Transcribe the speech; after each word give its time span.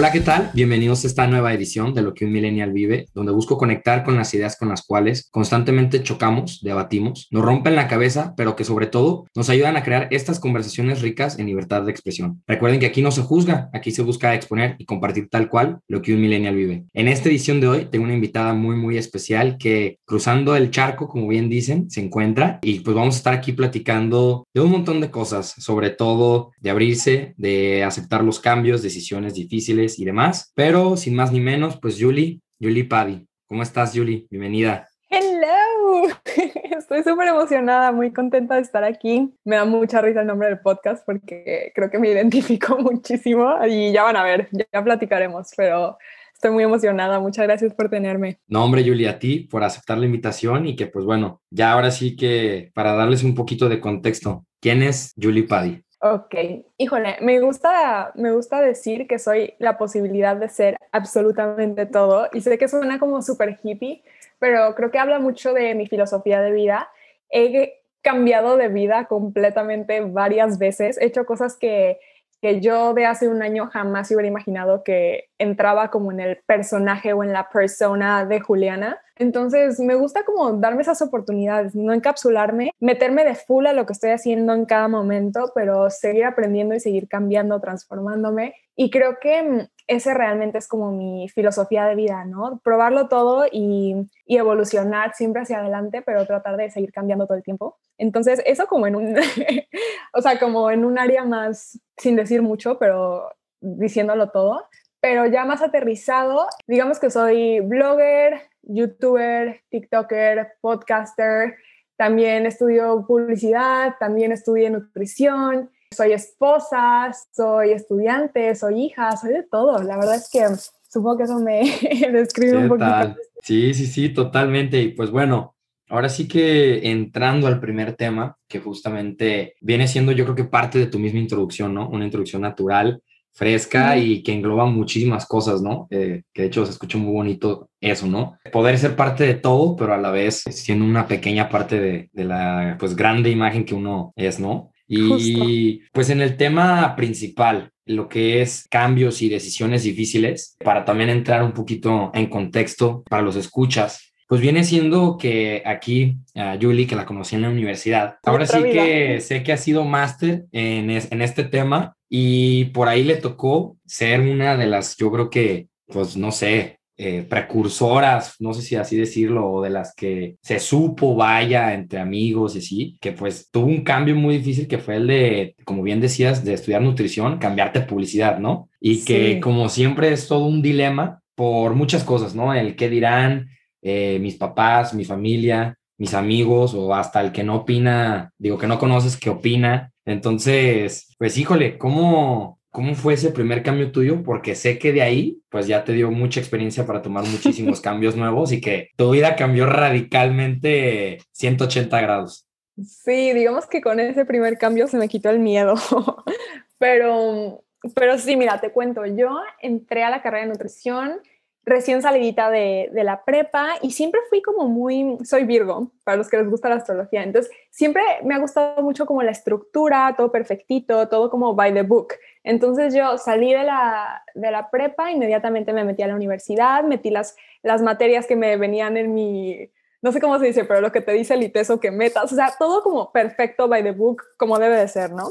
Hola, 0.00 0.12
¿qué 0.12 0.20
tal? 0.20 0.50
Bienvenidos 0.54 1.04
a 1.04 1.08
esta 1.08 1.26
nueva 1.26 1.52
edición 1.52 1.92
de 1.92 2.00
Lo 2.00 2.14
que 2.14 2.24
un 2.24 2.32
millennial 2.32 2.72
vive, 2.72 3.08
donde 3.12 3.32
busco 3.32 3.58
conectar 3.58 4.02
con 4.02 4.16
las 4.16 4.32
ideas 4.32 4.56
con 4.56 4.70
las 4.70 4.80
cuales 4.86 5.28
constantemente 5.30 6.02
chocamos, 6.02 6.60
debatimos, 6.62 7.28
nos 7.30 7.44
rompen 7.44 7.76
la 7.76 7.86
cabeza, 7.86 8.32
pero 8.34 8.56
que 8.56 8.64
sobre 8.64 8.86
todo 8.86 9.26
nos 9.34 9.50
ayudan 9.50 9.76
a 9.76 9.82
crear 9.82 10.08
estas 10.10 10.40
conversaciones 10.40 11.02
ricas 11.02 11.38
en 11.38 11.44
libertad 11.44 11.82
de 11.82 11.90
expresión. 11.90 12.42
Recuerden 12.46 12.80
que 12.80 12.86
aquí 12.86 13.02
no 13.02 13.10
se 13.10 13.20
juzga, 13.20 13.68
aquí 13.74 13.90
se 13.90 14.00
busca 14.00 14.34
exponer 14.34 14.76
y 14.78 14.86
compartir 14.86 15.28
tal 15.28 15.50
cual 15.50 15.80
lo 15.86 16.00
que 16.00 16.14
un 16.14 16.22
millennial 16.22 16.54
vive. 16.56 16.84
En 16.94 17.06
esta 17.06 17.28
edición 17.28 17.60
de 17.60 17.68
hoy 17.68 17.84
tengo 17.90 18.06
una 18.06 18.14
invitada 18.14 18.54
muy, 18.54 18.76
muy 18.76 18.96
especial 18.96 19.58
que 19.58 19.98
cruzando 20.06 20.56
el 20.56 20.70
charco, 20.70 21.08
como 21.08 21.28
bien 21.28 21.50
dicen, 21.50 21.90
se 21.90 22.00
encuentra 22.00 22.58
y 22.62 22.80
pues 22.80 22.96
vamos 22.96 23.16
a 23.16 23.18
estar 23.18 23.34
aquí 23.34 23.52
platicando 23.52 24.46
de 24.54 24.62
un 24.62 24.70
montón 24.70 25.02
de 25.02 25.10
cosas, 25.10 25.54
sobre 25.58 25.90
todo 25.90 26.52
de 26.58 26.70
abrirse, 26.70 27.34
de 27.36 27.84
aceptar 27.84 28.24
los 28.24 28.40
cambios, 28.40 28.80
decisiones 28.80 29.34
difíciles 29.34 29.89
y 29.98 30.04
demás. 30.04 30.52
Pero 30.54 30.96
sin 30.96 31.14
más 31.14 31.32
ni 31.32 31.40
menos, 31.40 31.78
pues 31.80 31.96
Julie, 32.00 32.40
Julie 32.60 32.84
Paddy. 32.84 33.26
¿Cómo 33.46 33.62
estás, 33.62 33.92
Julie? 33.94 34.26
Bienvenida. 34.30 34.90
Hello, 35.12 36.04
estoy 36.78 37.02
súper 37.02 37.26
emocionada, 37.26 37.90
muy 37.90 38.12
contenta 38.12 38.54
de 38.54 38.60
estar 38.60 38.84
aquí. 38.84 39.34
Me 39.44 39.56
da 39.56 39.64
mucha 39.64 40.00
risa 40.00 40.20
el 40.20 40.28
nombre 40.28 40.46
del 40.46 40.60
podcast 40.60 41.04
porque 41.04 41.72
creo 41.74 41.90
que 41.90 41.98
me 41.98 42.10
identifico 42.10 42.78
muchísimo 42.78 43.56
y 43.66 43.90
ya 43.90 44.04
van 44.04 44.14
a 44.14 44.22
ver, 44.22 44.48
ya 44.52 44.84
platicaremos, 44.84 45.48
pero 45.56 45.98
estoy 46.32 46.52
muy 46.52 46.62
emocionada. 46.62 47.18
Muchas 47.18 47.44
gracias 47.44 47.74
por 47.74 47.90
tenerme. 47.90 48.38
No, 48.46 48.64
hombre, 48.64 48.84
Julie, 48.84 49.08
a 49.08 49.18
ti 49.18 49.40
por 49.40 49.64
aceptar 49.64 49.98
la 49.98 50.06
invitación 50.06 50.66
y 50.66 50.76
que 50.76 50.86
pues 50.86 51.04
bueno, 51.04 51.42
ya 51.50 51.72
ahora 51.72 51.90
sí 51.90 52.14
que 52.14 52.70
para 52.72 52.92
darles 52.92 53.24
un 53.24 53.34
poquito 53.34 53.68
de 53.68 53.80
contexto, 53.80 54.46
¿quién 54.60 54.80
es 54.84 55.12
Julie 55.20 55.42
Paddy? 55.42 55.82
Ok, 56.02 56.34
híjole, 56.78 57.18
me 57.20 57.40
gusta, 57.40 58.12
me 58.14 58.32
gusta 58.32 58.62
decir 58.62 59.06
que 59.06 59.18
soy 59.18 59.52
la 59.58 59.76
posibilidad 59.76 60.34
de 60.34 60.48
ser 60.48 60.78
absolutamente 60.92 61.84
todo 61.84 62.28
y 62.32 62.40
sé 62.40 62.56
que 62.56 62.68
suena 62.68 62.98
como 62.98 63.20
súper 63.20 63.58
hippie, 63.62 64.02
pero 64.38 64.74
creo 64.74 64.90
que 64.90 64.98
habla 64.98 65.18
mucho 65.18 65.52
de 65.52 65.74
mi 65.74 65.86
filosofía 65.86 66.40
de 66.40 66.52
vida. 66.52 66.88
He 67.28 67.82
cambiado 68.00 68.56
de 68.56 68.68
vida 68.68 69.04
completamente 69.08 70.00
varias 70.00 70.58
veces, 70.58 70.96
he 70.98 71.04
hecho 71.04 71.26
cosas 71.26 71.54
que, 71.58 72.00
que 72.40 72.60
yo 72.60 72.94
de 72.94 73.06
hace 73.06 73.28
un 73.28 73.42
año 73.42 73.68
jamás 73.72 74.10
hubiera 74.10 74.28
imaginado 74.28 74.82
que 74.82 75.28
entraba 75.38 75.90
como 75.90 76.12
en 76.12 76.20
el 76.20 76.38
personaje 76.46 77.12
o 77.12 77.22
en 77.22 77.32
la 77.32 77.48
persona 77.48 78.24
de 78.24 78.40
Juliana 78.40 79.00
entonces, 79.20 79.78
me 79.78 79.96
gusta 79.96 80.24
como 80.24 80.50
darme 80.54 80.80
esas 80.80 81.02
oportunidades, 81.02 81.74
no 81.74 81.92
encapsularme, 81.92 82.72
meterme 82.80 83.22
de 83.22 83.34
full 83.34 83.66
a 83.66 83.74
lo 83.74 83.84
que 83.84 83.92
estoy 83.92 84.12
haciendo 84.12 84.54
en 84.54 84.64
cada 84.64 84.88
momento, 84.88 85.52
pero 85.54 85.90
seguir 85.90 86.24
aprendiendo 86.24 86.74
y 86.74 86.80
seguir 86.80 87.06
cambiando, 87.06 87.60
transformándome. 87.60 88.54
Y 88.76 88.90
creo 88.90 89.18
que 89.20 89.42
mm, 89.42 89.68
ese 89.90 90.14
realmente 90.14 90.58
es 90.58 90.68
como 90.68 90.92
mi 90.92 91.28
filosofía 91.28 91.84
de 91.84 91.96
vida, 91.96 92.24
¿no? 92.24 92.60
Probarlo 92.62 93.08
todo 93.08 93.46
y, 93.50 94.08
evolucionar 94.26 95.14
siempre 95.14 95.42
hacia 95.42 95.58
adelante, 95.58 96.00
pero 96.02 96.24
tratar 96.24 96.56
de 96.56 96.70
seguir 96.70 96.92
cambiando 96.92 97.26
todo 97.26 97.36
el 97.36 97.42
tiempo. 97.42 97.76
Entonces, 97.98 98.40
eso 98.46 98.66
como 98.66 98.86
en 98.86 98.94
un, 98.94 99.16
o 100.14 100.22
sea, 100.22 100.38
como 100.38 100.70
en 100.70 100.84
un 100.84 100.98
área 100.98 101.24
más, 101.24 101.80
sin 101.96 102.14
decir 102.14 102.40
mucho, 102.40 102.78
pero 102.78 103.34
diciéndolo 103.60 104.30
todo 104.30 104.62
pero 105.02 105.24
ya 105.26 105.46
más 105.46 105.62
aterrizado, 105.62 106.46
digamos 106.66 107.00
que 107.00 107.10
soy 107.10 107.60
blogger, 107.60 108.42
youtuber, 108.62 109.62
tiktoker, 109.70 110.52
podcaster, 110.60 111.56
también 111.96 112.44
estudio 112.44 113.04
publicidad, 113.06 113.96
también 113.98 114.30
estudio 114.30 114.70
nutrición, 114.70 115.70
soy 115.94 116.12
esposa, 116.12 117.10
soy 117.32 117.72
estudiante, 117.72 118.54
soy 118.54 118.84
hija, 118.84 119.16
soy 119.16 119.32
de 119.32 119.42
todo. 119.42 119.82
La 119.82 119.96
verdad 119.96 120.14
es 120.14 120.28
que 120.30 120.42
supongo 120.88 121.18
que 121.18 121.24
eso 121.24 121.40
me 121.40 121.62
describe 122.12 122.58
un 122.58 122.68
poquito. 122.68 123.16
Sí, 123.42 123.74
sí, 123.74 123.86
sí, 123.86 124.08
totalmente. 124.10 124.80
Y 124.80 124.88
pues 124.92 125.10
bueno, 125.10 125.56
ahora 125.88 126.08
sí 126.08 126.28
que 126.28 126.90
entrando 126.90 127.48
al 127.48 127.60
primer 127.60 127.94
tema, 127.94 128.36
que 128.48 128.60
justamente 128.60 129.54
viene 129.60 129.88
siendo 129.88 130.12
yo 130.12 130.24
creo 130.24 130.36
que 130.36 130.44
parte 130.44 130.78
de 130.78 130.86
tu 130.86 130.98
misma 130.98 131.18
introducción, 131.18 131.74
¿no? 131.74 131.88
Una 131.88 132.04
introducción 132.04 132.42
natural 132.42 133.02
fresca 133.32 133.96
y 133.96 134.22
que 134.22 134.32
engloba 134.32 134.66
muchísimas 134.66 135.24
cosas, 135.26 135.62
¿no? 135.62 135.86
Eh, 135.90 136.22
que 136.32 136.42
de 136.42 136.48
hecho 136.48 136.66
se 136.66 136.72
escucha 136.72 136.98
muy 136.98 137.12
bonito 137.12 137.70
eso, 137.80 138.06
¿no? 138.06 138.38
Poder 138.52 138.76
ser 138.76 138.96
parte 138.96 139.24
de 139.24 139.34
todo, 139.34 139.76
pero 139.76 139.94
a 139.94 139.98
la 139.98 140.10
vez 140.10 140.42
siendo 140.50 140.84
una 140.84 141.06
pequeña 141.06 141.48
parte 141.48 141.80
de, 141.80 142.10
de 142.12 142.24
la, 142.24 142.76
pues, 142.78 142.94
grande 142.94 143.30
imagen 143.30 143.64
que 143.64 143.74
uno 143.74 144.12
es, 144.16 144.40
¿no? 144.40 144.72
Y 144.90 145.82
pues 145.92 146.10
en 146.10 146.20
el 146.20 146.36
tema 146.36 146.96
principal, 146.96 147.70
lo 147.86 148.08
que 148.08 148.42
es 148.42 148.66
cambios 148.68 149.22
y 149.22 149.28
decisiones 149.28 149.84
difíciles, 149.84 150.56
para 150.64 150.84
también 150.84 151.10
entrar 151.10 151.42
un 151.42 151.52
poquito 151.52 152.10
en 152.12 152.26
contexto 152.26 153.02
para 153.08 153.22
los 153.22 153.36
escuchas, 153.36 154.12
pues 154.26 154.40
viene 154.40 154.64
siendo 154.64 155.16
que 155.16 155.62
aquí, 155.64 156.16
a 156.34 156.56
Julie, 156.60 156.86
que 156.86 156.96
la 156.96 157.06
conocí 157.06 157.36
en 157.36 157.42
la 157.42 157.50
universidad, 157.50 158.16
ahora 158.24 158.46
sí 158.46 158.62
que 158.62 159.20
sé 159.20 159.42
que 159.42 159.52
ha 159.52 159.56
sido 159.56 159.84
máster 159.84 160.46
en, 160.52 160.90
en 160.90 161.22
este 161.22 161.44
tema 161.44 161.94
y 162.08 162.66
por 162.66 162.88
ahí 162.88 163.04
le 163.04 163.16
tocó 163.16 163.76
ser 163.86 164.20
una 164.20 164.56
de 164.56 164.66
las, 164.66 164.96
yo 164.96 165.10
creo 165.12 165.30
que, 165.30 165.68
pues 165.86 166.16
no 166.16 166.32
sé, 166.32 166.79
eh, 167.02 167.24
precursoras, 167.26 168.36
no 168.40 168.52
sé 168.52 168.60
si 168.60 168.76
así 168.76 168.94
decirlo, 168.94 169.50
o 169.50 169.62
de 169.62 169.70
las 169.70 169.94
que 169.94 170.36
se 170.42 170.60
supo, 170.60 171.14
vaya, 171.14 171.72
entre 171.72 171.98
amigos 171.98 172.54
y 172.54 172.58
así, 172.58 172.98
que 173.00 173.12
pues 173.12 173.48
tuvo 173.50 173.66
un 173.66 173.82
cambio 173.82 174.14
muy 174.14 174.36
difícil 174.36 174.68
que 174.68 174.76
fue 174.76 174.96
el 174.96 175.06
de, 175.06 175.56
como 175.64 175.82
bien 175.82 176.00
decías, 176.00 176.44
de 176.44 176.52
estudiar 176.52 176.82
nutrición, 176.82 177.38
cambiarte 177.38 177.78
a 177.78 177.86
publicidad, 177.86 178.38
¿no? 178.38 178.68
Y 178.80 179.04
que 179.04 179.40
como 179.40 179.70
siempre 179.70 180.12
es 180.12 180.28
todo 180.28 180.44
un 180.44 180.60
dilema 180.60 181.22
por 181.34 181.74
muchas 181.74 182.04
cosas, 182.04 182.34
¿no? 182.34 182.52
El 182.52 182.76
qué 182.76 182.90
dirán 182.90 183.48
eh, 183.80 184.18
mis 184.20 184.36
papás, 184.36 184.92
mi 184.92 185.06
familia, 185.06 185.78
mis 185.96 186.12
amigos 186.12 186.74
o 186.74 186.94
hasta 186.94 187.22
el 187.22 187.32
que 187.32 187.44
no 187.44 187.56
opina, 187.56 188.30
digo 188.36 188.58
que 188.58 188.66
no 188.66 188.78
conoces, 188.78 189.16
que 189.16 189.30
opina 189.30 189.90
entonces, 190.10 191.14
pues 191.18 191.38
híjole, 191.38 191.78
¿cómo, 191.78 192.58
¿cómo 192.70 192.94
fue 192.94 193.14
ese 193.14 193.30
primer 193.30 193.62
cambio 193.62 193.92
tuyo? 193.92 194.22
Porque 194.22 194.54
sé 194.54 194.78
que 194.78 194.92
de 194.92 195.02
ahí, 195.02 195.42
pues 195.48 195.66
ya 195.66 195.84
te 195.84 195.92
dio 195.92 196.10
mucha 196.10 196.40
experiencia 196.40 196.86
para 196.86 197.02
tomar 197.02 197.24
muchísimos 197.24 197.80
cambios 197.82 198.16
nuevos 198.16 198.52
y 198.52 198.60
que 198.60 198.90
tu 198.96 199.10
vida 199.10 199.36
cambió 199.36 199.66
radicalmente 199.66 201.18
180 201.32 202.00
grados. 202.00 202.46
Sí, 202.82 203.32
digamos 203.32 203.66
que 203.66 203.80
con 203.80 204.00
ese 204.00 204.24
primer 204.24 204.56
cambio 204.56 204.86
se 204.86 204.96
me 204.96 205.08
quitó 205.08 205.30
el 205.30 205.38
miedo, 205.38 205.74
pero, 206.78 207.62
pero 207.94 208.18
sí, 208.18 208.36
mira, 208.36 208.60
te 208.60 208.72
cuento, 208.72 209.04
yo 209.04 209.40
entré 209.60 210.02
a 210.02 210.10
la 210.10 210.22
carrera 210.22 210.44
de 210.44 210.52
nutrición 210.52 211.20
recién 211.64 212.02
salidita 212.02 212.50
de, 212.50 212.88
de, 212.92 213.04
la 213.04 213.24
prepa 213.24 213.74
y 213.82 213.90
siempre 213.90 214.20
fui 214.28 214.40
como 214.42 214.66
muy, 214.66 215.18
soy 215.24 215.44
Virgo, 215.44 215.92
para 216.04 216.16
los 216.16 216.28
que 216.28 216.38
les 216.38 216.48
gusta 216.48 216.68
la 216.68 216.76
astrología, 216.76 217.22
entonces 217.22 217.52
siempre 217.70 218.02
me 218.24 218.34
ha 218.34 218.38
gustado 218.38 218.82
mucho 218.82 219.06
como 219.06 219.22
la 219.22 219.30
estructura, 219.30 220.14
todo 220.16 220.32
perfectito, 220.32 221.08
todo 221.08 221.30
como 221.30 221.54
by 221.54 221.72
the 221.74 221.82
book. 221.82 222.14
Entonces 222.42 222.94
yo 222.94 223.18
salí 223.18 223.52
de 223.52 223.64
la, 223.64 224.24
de 224.34 224.50
la 224.50 224.70
prepa, 224.70 225.10
inmediatamente 225.10 225.72
me 225.72 225.84
metí 225.84 226.02
a 226.02 226.08
la 226.08 226.16
universidad, 226.16 226.82
metí 226.84 227.10
las, 227.10 227.36
las 227.62 227.82
materias 227.82 228.26
que 228.26 228.36
me 228.36 228.56
venían 228.56 228.96
en 228.96 229.12
mi, 229.14 229.70
no 230.02 230.12
sé 230.12 230.20
cómo 230.20 230.38
se 230.38 230.46
dice, 230.46 230.64
pero 230.64 230.80
lo 230.80 230.92
que 230.92 231.02
te 231.02 231.12
dice 231.12 231.34
el 231.34 231.42
ITESO 231.42 231.78
que 231.78 231.90
metas, 231.90 232.32
o 232.32 232.34
sea, 232.34 232.54
todo 232.58 232.82
como 232.82 233.12
perfecto 233.12 233.68
by 233.68 233.82
the 233.82 233.92
book, 233.92 234.22
como 234.38 234.58
debe 234.58 234.76
de 234.76 234.88
ser, 234.88 235.12
¿no? 235.12 235.28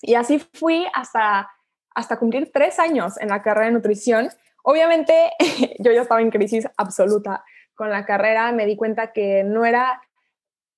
Y 0.00 0.14
así 0.14 0.38
fui 0.38 0.86
hasta, 0.94 1.50
hasta 1.94 2.18
cumplir 2.18 2.50
tres 2.52 2.78
años 2.78 3.20
en 3.20 3.28
la 3.28 3.42
carrera 3.42 3.66
de 3.66 3.72
nutrición 3.72 4.30
Obviamente 4.62 5.30
yo 5.78 5.92
ya 5.92 6.02
estaba 6.02 6.20
en 6.20 6.30
crisis 6.30 6.68
absoluta 6.76 7.44
con 7.74 7.90
la 7.90 8.04
carrera, 8.04 8.52
me 8.52 8.66
di 8.66 8.76
cuenta 8.76 9.12
que 9.12 9.42
no 9.42 9.64
era, 9.64 10.02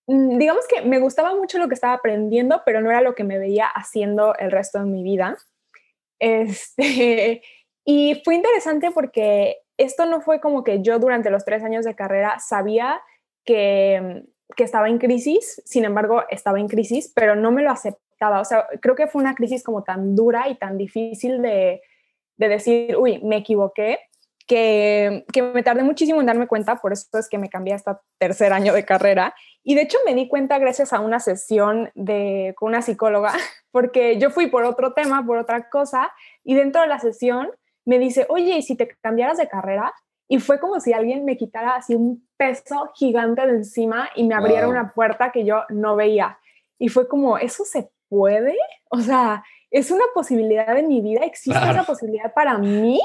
mm, 0.07 0.39
digamos 0.39 0.67
que 0.69 0.83
me 0.83 1.01
gustaba 1.01 1.35
mucho 1.35 1.59
lo 1.59 1.69
que 1.69 1.75
estaba 1.75 1.95
aprendiendo, 1.95 2.63
pero 2.65 2.81
no 2.81 2.91
era 2.91 3.01
lo 3.01 3.15
que 3.15 3.25
me 3.25 3.39
veía 3.39 3.67
haciendo 3.67 4.37
el 4.37 4.51
resto 4.51 4.79
de 4.79 4.85
mi 4.85 5.03
vida. 5.03 5.37
Este, 6.21 7.43
y 7.85 8.23
fue 8.25 8.37
interesante 8.37 8.91
porque 8.93 9.59
esto 9.77 10.07
no 10.07 10.21
fue 10.21 10.41
como 10.41 10.63
que 10.63 10.83
yo 10.83 10.99
durante 10.99 11.31
los 11.31 11.45
tres 11.45 11.65
años 11.65 11.85
de 11.85 11.97
carrera 11.97 12.39
sabía 12.39 13.01
que, 13.45 14.23
que 14.57 14.63
estaba 14.63 14.89
en 14.89 14.99
crisis, 14.99 15.61
sin 15.65 15.85
embargo 15.85 16.23
estaba 16.31 16.61
en 16.61 16.69
crisis, 16.69 17.13
pero 17.15 17.35
no 17.35 17.51
me 17.51 17.63
lo 17.63 17.71
aceptaba. 17.71 18.41
O 18.41 18.45
sea, 18.45 18.69
creo 18.81 18.95
que 18.95 19.09
fue 19.09 19.21
una 19.21 19.35
crisis 19.35 19.65
como 19.65 19.83
tan 19.83 20.15
dura 20.15 20.49
y 20.49 20.55
tan 20.57 20.79
difícil 20.79 21.43
de, 21.43 21.83
de 22.43 22.49
decir, 22.49 22.97
uy, 22.97 23.21
me 23.23 23.37
equivoqué, 23.37 24.01
que, 24.47 25.25
que, 25.33 25.43
me 25.43 25.63
tardé 25.63 25.85
muchísimo 25.85 26.21
en 26.21 26.27
darme 26.27 26.49
cuenta, 26.49 26.77
por 26.77 26.93
eso 26.93 27.07
es 27.17 27.29
que 27.29 27.39
me 27.39 27.49
cambié 27.49 27.75
hasta 27.75 28.03
tercer 28.19 28.53
año 28.53 28.73
de 28.73 28.85
carrera. 28.85 29.35
Y 29.63 29.77
de 29.77 29.83
hecho 29.83 29.99
me 30.05 30.15
di 30.15 30.29
cuenta 30.29 30.59
gracias 30.59 30.93
a 30.93 31.01
una 31.01 31.21
sesión 31.21 31.91
de, 31.95 32.53
con 32.57 32.71
una 32.71 32.83
psicóloga, 32.83 33.33
porque 33.71 34.19
yo 34.19 34.31
fui 34.31 34.49
por 34.49 34.65
otro 34.65 34.93
tema, 34.95 35.25
por 35.25 35.39
otra 35.39 35.69
cosa, 35.71 36.13
y 36.43 36.55
dentro 36.55 36.83
de 36.83 36.89
la 36.89 36.99
sesión 36.99 37.51
me 37.85 37.99
dice, 37.99 38.27
oye, 38.29 38.57
¿y 38.57 38.63
si 38.63 38.77
te 38.77 38.89
cambiaras 39.01 39.39
de 39.39 39.49
carrera? 39.49 39.93
Y 40.29 40.41
fue 40.41 40.59
como 40.59 40.81
si 40.81 40.93
alguien 40.93 41.25
me 41.25 41.37
quitara 41.37 41.77
así 41.77 41.95
un 41.95 42.27
peso 42.37 42.91
gigante 42.95 43.47
de 43.47 43.53
encima 43.53 44.09
y 44.17 44.25
me 44.25 44.35
abriera 44.35 44.69
una 44.69 44.93
puerta 44.93 45.31
que 45.31 45.45
yo 45.45 45.65
no 45.69 45.95
veía. 45.95 46.39
Y 46.79 46.89
fue 46.89 47.07
como, 47.07 47.39
¿eso 47.39 47.65
se 47.65 47.91
puede? 48.09 48.57
O 48.91 49.01
sea, 49.01 49.45
es 49.73 49.91
una 49.91 50.05
posibilidad 50.15 50.77
en 50.77 50.87
mi 50.87 51.01
vida, 51.01 51.23
existe 51.25 51.59
esa 51.59 51.83
posibilidad 51.85 52.33
para 52.35 52.59
mí. 52.59 53.01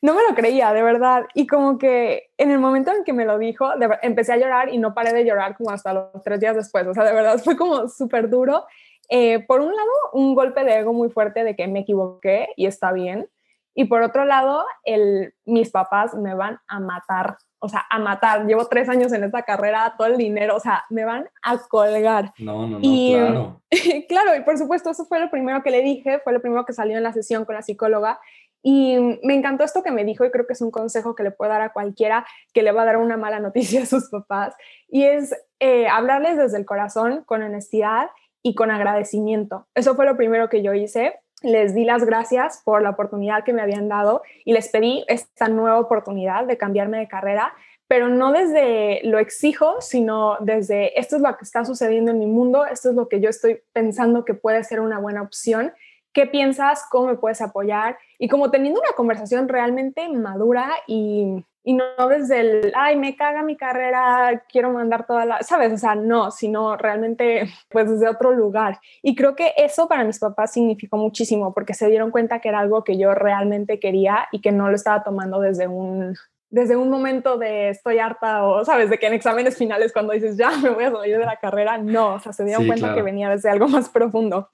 No 0.00 0.14
me 0.14 0.22
lo 0.26 0.34
creía, 0.34 0.72
de 0.72 0.82
verdad. 0.82 1.26
Y 1.34 1.46
como 1.46 1.76
que 1.76 2.30
en 2.38 2.50
el 2.50 2.58
momento 2.58 2.90
en 2.90 3.04
que 3.04 3.12
me 3.12 3.26
lo 3.26 3.38
dijo, 3.38 3.68
empecé 4.00 4.32
a 4.32 4.38
llorar 4.38 4.72
y 4.72 4.78
no 4.78 4.94
paré 4.94 5.12
de 5.12 5.26
llorar 5.26 5.54
como 5.56 5.70
hasta 5.70 5.92
los 5.92 6.22
tres 6.24 6.40
días 6.40 6.56
después. 6.56 6.86
O 6.86 6.94
sea, 6.94 7.04
de 7.04 7.12
verdad 7.12 7.38
fue 7.44 7.56
como 7.56 7.86
súper 7.88 8.30
duro. 8.30 8.64
Eh, 9.10 9.44
por 9.46 9.60
un 9.60 9.68
lado, 9.68 9.90
un 10.14 10.34
golpe 10.34 10.64
de 10.64 10.78
ego 10.78 10.94
muy 10.94 11.10
fuerte 11.10 11.44
de 11.44 11.54
que 11.54 11.68
me 11.68 11.80
equivoqué 11.80 12.48
y 12.56 12.64
está 12.64 12.92
bien. 12.92 13.28
Y 13.76 13.84
por 13.84 14.02
otro 14.02 14.24
lado, 14.24 14.64
el, 14.84 15.34
mis 15.44 15.70
papás 15.70 16.14
me 16.14 16.34
van 16.34 16.58
a 16.66 16.80
matar 16.80 17.36
o 17.58 17.68
sea, 17.68 17.84
a 17.90 17.98
matar. 17.98 18.46
Llevo 18.46 18.66
tres 18.66 18.88
años 18.88 19.12
en 19.12 19.24
esta 19.24 19.42
carrera, 19.42 19.94
todo 19.96 20.08
el 20.08 20.16
dinero, 20.16 20.56
o 20.56 20.60
sea, 20.60 20.84
me 20.90 21.04
van 21.04 21.28
a 21.42 21.58
colgar. 21.68 22.32
No, 22.38 22.66
no, 22.66 22.78
no, 22.78 22.80
claro. 22.80 23.62
claro, 24.08 24.36
y 24.36 24.42
por 24.42 24.58
supuesto, 24.58 24.90
eso 24.90 25.04
fue 25.06 25.20
lo 25.20 25.30
primero 25.30 25.62
que 25.62 25.70
le 25.70 25.82
dije, 25.82 26.20
fue 26.20 26.32
lo 26.32 26.40
primero 26.40 26.64
que 26.64 26.72
salió 26.72 26.96
en 26.96 27.02
la 27.02 27.12
sesión 27.12 27.44
con 27.44 27.54
la 27.54 27.62
psicóloga. 27.62 28.20
Y 28.62 28.98
me 29.22 29.34
encantó 29.34 29.64
esto 29.64 29.82
que 29.82 29.92
me 29.92 30.04
dijo 30.04 30.24
y 30.24 30.30
creo 30.30 30.46
que 30.46 30.52
es 30.52 30.60
un 30.60 30.70
consejo 30.70 31.14
que 31.14 31.22
le 31.22 31.30
puede 31.30 31.52
dar 31.52 31.60
a 31.60 31.72
cualquiera 31.72 32.26
que 32.52 32.62
le 32.62 32.72
va 32.72 32.82
a 32.82 32.86
dar 32.86 32.96
una 32.96 33.16
mala 33.16 33.40
noticia 33.40 33.82
a 33.82 33.86
sus 33.86 34.10
papás. 34.10 34.54
Y 34.88 35.04
es 35.04 35.34
eh, 35.60 35.86
hablarles 35.88 36.36
desde 36.36 36.58
el 36.58 36.66
corazón, 36.66 37.22
con 37.24 37.42
honestidad 37.42 38.10
y 38.42 38.54
con 38.54 38.70
agradecimiento. 38.70 39.66
Eso 39.74 39.94
fue 39.94 40.04
lo 40.04 40.16
primero 40.16 40.48
que 40.48 40.62
yo 40.62 40.74
hice 40.74 41.14
les 41.42 41.74
di 41.74 41.84
las 41.84 42.04
gracias 42.04 42.62
por 42.64 42.82
la 42.82 42.90
oportunidad 42.90 43.44
que 43.44 43.52
me 43.52 43.62
habían 43.62 43.88
dado 43.88 44.22
y 44.44 44.52
les 44.52 44.68
pedí 44.68 45.04
esta 45.08 45.48
nueva 45.48 45.78
oportunidad 45.78 46.44
de 46.44 46.56
cambiarme 46.56 46.98
de 46.98 47.08
carrera, 47.08 47.54
pero 47.88 48.08
no 48.08 48.32
desde 48.32 49.00
lo 49.04 49.18
exijo, 49.18 49.80
sino 49.80 50.38
desde 50.40 50.98
esto 50.98 51.16
es 51.16 51.22
lo 51.22 51.36
que 51.36 51.44
está 51.44 51.64
sucediendo 51.64 52.10
en 52.10 52.18
mi 52.18 52.26
mundo, 52.26 52.66
esto 52.66 52.90
es 52.90 52.96
lo 52.96 53.08
que 53.08 53.20
yo 53.20 53.28
estoy 53.28 53.62
pensando 53.72 54.24
que 54.24 54.34
puede 54.34 54.64
ser 54.64 54.80
una 54.80 54.98
buena 54.98 55.22
opción. 55.22 55.72
¿Qué 56.12 56.26
piensas? 56.26 56.84
¿Cómo 56.90 57.08
me 57.08 57.16
puedes 57.16 57.42
apoyar? 57.42 57.98
Y 58.18 58.28
como 58.28 58.50
teniendo 58.50 58.80
una 58.80 58.92
conversación 58.96 59.48
realmente 59.48 60.08
madura 60.08 60.72
y 60.86 61.44
y 61.68 61.72
no 61.72 61.84
desde 62.08 62.38
el, 62.38 62.72
ay, 62.76 62.94
me 62.94 63.16
caga 63.16 63.42
mi 63.42 63.56
carrera, 63.56 64.44
quiero 64.48 64.70
mandar 64.70 65.04
toda 65.04 65.24
la, 65.24 65.42
¿sabes? 65.42 65.72
O 65.72 65.76
sea, 65.76 65.96
no, 65.96 66.30
sino 66.30 66.76
realmente 66.76 67.48
pues 67.70 67.90
desde 67.90 68.08
otro 68.08 68.30
lugar. 68.30 68.78
Y 69.02 69.16
creo 69.16 69.34
que 69.34 69.52
eso 69.56 69.88
para 69.88 70.04
mis 70.04 70.20
papás 70.20 70.52
significó 70.52 70.96
muchísimo 70.96 71.52
porque 71.52 71.74
se 71.74 71.88
dieron 71.88 72.12
cuenta 72.12 72.38
que 72.38 72.50
era 72.50 72.60
algo 72.60 72.84
que 72.84 72.96
yo 72.96 73.14
realmente 73.14 73.80
quería 73.80 74.28
y 74.30 74.40
que 74.40 74.52
no 74.52 74.68
lo 74.68 74.76
estaba 74.76 75.02
tomando 75.02 75.40
desde 75.40 75.66
un, 75.66 76.14
desde 76.50 76.76
un 76.76 76.88
momento 76.88 77.36
de 77.36 77.70
estoy 77.70 77.98
harta 77.98 78.44
o, 78.44 78.64
¿sabes? 78.64 78.88
De 78.88 78.98
que 79.00 79.08
en 79.08 79.14
exámenes 79.14 79.58
finales 79.58 79.92
cuando 79.92 80.12
dices, 80.12 80.36
ya 80.36 80.52
me 80.62 80.70
voy 80.70 80.84
a 80.84 80.92
salir 80.92 81.18
de 81.18 81.26
la 81.26 81.38
carrera, 81.38 81.78
no, 81.78 82.14
o 82.14 82.20
sea, 82.20 82.32
se 82.32 82.44
dieron 82.44 82.68
cuenta 82.68 82.94
que 82.94 83.02
venía 83.02 83.28
desde 83.28 83.50
algo 83.50 83.66
más 83.66 83.88
profundo. 83.88 84.50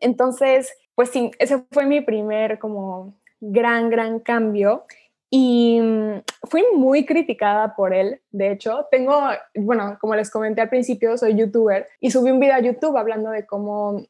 Entonces, 0.00 0.76
pues 0.96 1.10
sí, 1.10 1.30
ese 1.38 1.62
fue 1.70 1.86
mi 1.86 2.00
primer 2.00 2.58
como 2.58 3.14
gran, 3.40 3.90
gran 3.90 4.18
cambio. 4.18 4.86
Y 5.30 5.80
mm, 5.80 6.22
fui 6.48 6.64
muy 6.74 7.04
criticada 7.04 7.74
por 7.74 7.92
él, 7.92 8.20
de 8.30 8.52
hecho. 8.52 8.86
Tengo, 8.90 9.20
bueno, 9.54 9.98
como 10.00 10.14
les 10.14 10.30
comenté 10.30 10.60
al 10.60 10.68
principio, 10.68 11.16
soy 11.18 11.34
youtuber 11.34 11.86
y 12.00 12.10
subí 12.10 12.30
un 12.30 12.40
video 12.40 12.54
a 12.54 12.60
YouTube 12.60 12.96
hablando 12.96 13.30
de 13.30 13.46
cómo 13.46 14.02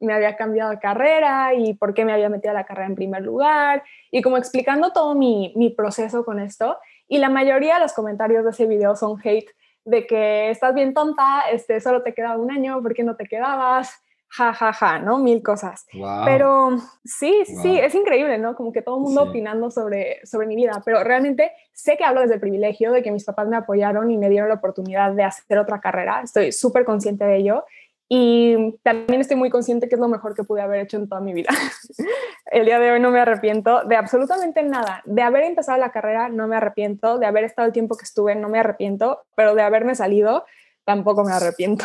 me 0.00 0.12
había 0.12 0.36
cambiado 0.36 0.70
de 0.70 0.78
carrera 0.78 1.54
y 1.54 1.74
por 1.74 1.94
qué 1.94 2.04
me 2.04 2.12
había 2.12 2.28
metido 2.28 2.50
a 2.50 2.54
la 2.54 2.66
carrera 2.66 2.86
en 2.86 2.96
primer 2.96 3.22
lugar 3.22 3.82
y 4.10 4.20
como 4.20 4.36
explicando 4.36 4.92
todo 4.92 5.14
mi, 5.14 5.52
mi 5.56 5.70
proceso 5.70 6.24
con 6.24 6.40
esto. 6.40 6.76
Y 7.08 7.18
la 7.18 7.30
mayoría 7.30 7.74
de 7.74 7.80
los 7.80 7.92
comentarios 7.92 8.44
de 8.44 8.50
ese 8.50 8.66
video 8.66 8.96
son 8.96 9.18
hate 9.22 9.50
de 9.84 10.06
que 10.06 10.50
estás 10.50 10.74
bien 10.74 10.92
tonta, 10.92 11.48
este, 11.52 11.80
solo 11.80 12.02
te 12.02 12.12
queda 12.12 12.36
un 12.36 12.50
año, 12.50 12.82
¿por 12.82 12.92
qué 12.92 13.04
no 13.04 13.14
te 13.14 13.26
quedabas? 13.26 14.02
Ja, 14.36 14.52
ja, 14.52 14.72
ja, 14.72 14.98
¿no? 14.98 15.18
Mil 15.18 15.42
cosas. 15.42 15.86
Pero 16.24 16.76
sí, 17.04 17.44
sí, 17.62 17.78
es 17.78 17.94
increíble, 17.94 18.36
¿no? 18.36 18.54
Como 18.54 18.70
que 18.70 18.82
todo 18.82 18.96
el 18.96 19.02
mundo 19.02 19.22
opinando 19.22 19.70
sobre, 19.70 20.24
sobre 20.26 20.46
mi 20.46 20.56
vida, 20.56 20.82
pero 20.84 21.02
realmente 21.02 21.52
sé 21.72 21.96
que 21.96 22.04
hablo 22.04 22.20
desde 22.20 22.34
el 22.34 22.40
privilegio 22.40 22.92
de 22.92 23.02
que 23.02 23.10
mis 23.10 23.24
papás 23.24 23.48
me 23.48 23.56
apoyaron 23.56 24.10
y 24.10 24.18
me 24.18 24.28
dieron 24.28 24.48
la 24.48 24.56
oportunidad 24.56 25.12
de 25.12 25.24
hacer 25.24 25.58
otra 25.58 25.80
carrera. 25.80 26.20
Estoy 26.22 26.52
súper 26.52 26.84
consciente 26.84 27.24
de 27.24 27.36
ello. 27.36 27.64
Y 28.08 28.76
también 28.84 29.20
estoy 29.20 29.36
muy 29.36 29.50
consciente 29.50 29.88
que 29.88 29.96
es 29.96 30.00
lo 30.00 30.06
mejor 30.06 30.34
que 30.36 30.44
pude 30.44 30.60
haber 30.60 30.80
hecho 30.80 30.96
en 30.96 31.08
toda 31.08 31.20
mi 31.20 31.32
vida. 31.32 31.48
el 32.52 32.64
día 32.64 32.78
de 32.78 32.92
hoy 32.92 33.00
no 33.00 33.10
me 33.10 33.18
arrepiento 33.18 33.82
de 33.84 33.96
absolutamente 33.96 34.62
nada. 34.62 35.02
De 35.06 35.22
haber 35.22 35.42
empezado 35.42 35.78
la 35.78 35.90
carrera 35.90 36.28
no 36.28 36.46
me 36.46 36.56
arrepiento, 36.56 37.18
de 37.18 37.26
haber 37.26 37.42
estado 37.42 37.66
el 37.66 37.72
tiempo 37.72 37.96
que 37.96 38.04
estuve 38.04 38.36
no 38.36 38.48
me 38.48 38.60
arrepiento, 38.60 39.24
pero 39.34 39.56
de 39.56 39.62
haberme 39.62 39.96
salido 39.96 40.44
tampoco 40.84 41.24
me 41.24 41.32
arrepiento. 41.32 41.84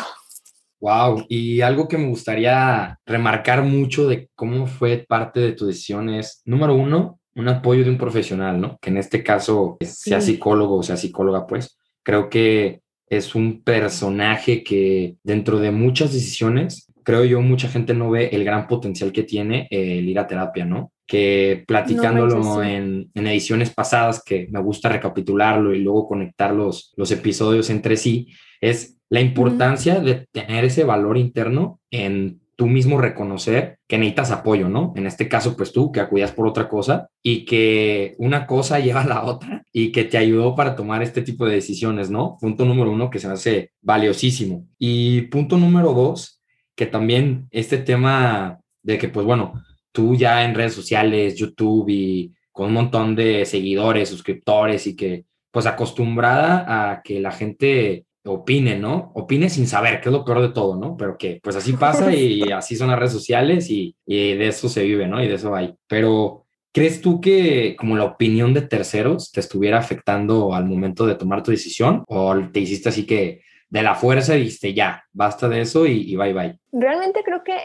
Wow, 0.82 1.26
y 1.28 1.60
algo 1.60 1.86
que 1.86 1.96
me 1.96 2.08
gustaría 2.08 2.98
remarcar 3.06 3.62
mucho 3.62 4.08
de 4.08 4.28
cómo 4.34 4.66
fue 4.66 5.06
parte 5.08 5.38
de 5.38 5.52
tu 5.52 5.64
decisión 5.64 6.08
es, 6.08 6.42
número 6.44 6.74
uno, 6.74 7.20
un 7.36 7.48
apoyo 7.48 7.84
de 7.84 7.90
un 7.90 7.98
profesional, 7.98 8.60
¿no? 8.60 8.78
Que 8.82 8.90
en 8.90 8.96
este 8.96 9.22
caso 9.22 9.76
sea 9.80 10.20
psicólogo 10.20 10.78
o 10.78 10.82
sea 10.82 10.96
psicóloga, 10.96 11.46
pues. 11.46 11.78
Creo 12.02 12.28
que 12.28 12.80
es 13.08 13.36
un 13.36 13.62
personaje 13.62 14.64
que 14.64 15.14
dentro 15.22 15.60
de 15.60 15.70
muchas 15.70 16.12
decisiones, 16.12 16.92
creo 17.04 17.24
yo, 17.24 17.40
mucha 17.40 17.68
gente 17.68 17.94
no 17.94 18.10
ve 18.10 18.30
el 18.32 18.42
gran 18.42 18.66
potencial 18.66 19.12
que 19.12 19.22
tiene 19.22 19.68
el 19.70 20.08
ir 20.08 20.18
a 20.18 20.26
terapia, 20.26 20.64
¿no? 20.64 20.90
Que 21.06 21.62
platicándolo 21.64 22.60
en, 22.60 23.08
en, 23.14 23.26
ediciones 23.28 23.70
pasadas, 23.70 24.20
que 24.24 24.48
me 24.50 24.60
gusta 24.60 24.88
recapitularlo 24.88 25.72
y 25.72 25.78
luego 25.78 26.08
conectar 26.08 26.52
los, 26.52 26.92
los 26.96 27.12
episodios 27.12 27.70
entre 27.70 27.96
sí, 27.96 28.26
es 28.62 28.98
la 29.10 29.20
importancia 29.20 30.00
de 30.00 30.26
tener 30.32 30.64
ese 30.64 30.84
valor 30.84 31.18
interno 31.18 31.80
en 31.90 32.40
tú 32.56 32.66
mismo 32.66 32.98
reconocer 32.98 33.78
que 33.88 33.98
necesitas 33.98 34.30
apoyo, 34.30 34.68
¿no? 34.68 34.92
En 34.96 35.06
este 35.06 35.28
caso, 35.28 35.56
pues 35.56 35.72
tú 35.72 35.90
que 35.90 36.00
acudías 36.00 36.32
por 36.32 36.46
otra 36.46 36.68
cosa 36.68 37.08
y 37.22 37.44
que 37.44 38.14
una 38.18 38.46
cosa 38.46 38.78
lleva 38.80 39.02
a 39.02 39.06
la 39.06 39.24
otra 39.24 39.64
y 39.72 39.92
que 39.92 40.04
te 40.04 40.16
ayudó 40.16 40.54
para 40.54 40.76
tomar 40.76 41.02
este 41.02 41.22
tipo 41.22 41.44
de 41.44 41.56
decisiones, 41.56 42.08
¿no? 42.08 42.38
Punto 42.40 42.64
número 42.64 42.90
uno 42.90 43.10
que 43.10 43.18
se 43.18 43.26
me 43.26 43.34
hace 43.34 43.72
valiosísimo. 43.82 44.66
Y 44.78 45.22
punto 45.22 45.58
número 45.58 45.92
dos, 45.92 46.40
que 46.74 46.86
también 46.86 47.48
este 47.50 47.78
tema 47.78 48.60
de 48.82 48.96
que, 48.96 49.08
pues 49.08 49.26
bueno, 49.26 49.62
tú 49.90 50.14
ya 50.14 50.44
en 50.44 50.54
redes 50.54 50.72
sociales, 50.72 51.36
YouTube 51.36 51.88
y 51.88 52.32
con 52.52 52.68
un 52.68 52.74
montón 52.74 53.16
de 53.16 53.44
seguidores, 53.44 54.08
suscriptores 54.08 54.86
y 54.86 54.96
que, 54.96 55.24
pues 55.50 55.66
acostumbrada 55.66 56.92
a 56.92 57.02
que 57.02 57.20
la 57.20 57.30
gente 57.30 58.06
opine, 58.24 58.78
¿no? 58.78 59.12
Opine 59.14 59.48
sin 59.50 59.66
saber, 59.66 60.00
que 60.00 60.08
es 60.08 60.12
lo 60.12 60.24
peor 60.24 60.42
de 60.42 60.50
todo, 60.50 60.76
¿no? 60.76 60.96
Pero 60.96 61.16
que 61.18 61.40
pues 61.42 61.56
así 61.56 61.72
pasa 61.72 62.12
y 62.12 62.42
así 62.52 62.76
son 62.76 62.88
las 62.88 62.98
redes 62.98 63.12
sociales 63.12 63.68
y, 63.70 63.96
de 64.06 64.46
eso 64.46 64.68
se 64.68 64.82
vive, 64.82 65.06
¿no? 65.06 65.22
Y 65.22 65.28
de 65.28 65.34
eso 65.34 65.54
hay. 65.54 65.74
Pero, 65.88 66.46
¿crees 66.72 67.00
tú 67.00 67.20
que 67.20 67.76
como 67.76 67.96
la 67.96 68.04
opinión 68.04 68.54
de 68.54 68.62
terceros 68.62 69.32
te 69.32 69.40
estuviera 69.40 69.78
afectando 69.78 70.54
al 70.54 70.66
momento 70.66 71.06
de 71.06 71.14
tomar 71.14 71.42
tu 71.42 71.50
decisión? 71.50 72.04
¿O 72.08 72.34
te 72.52 72.60
hiciste 72.60 72.88
así 72.88 73.06
que 73.06 73.42
de 73.68 73.82
la 73.82 73.94
fuerza 73.94 74.34
dijiste 74.34 74.74
ya, 74.74 75.04
basta 75.12 75.48
de 75.48 75.62
eso 75.62 75.86
y, 75.86 76.12
y 76.12 76.16
bye 76.16 76.32
bye? 76.32 76.58
Realmente 76.72 77.22
creo 77.24 77.42
que 77.42 77.56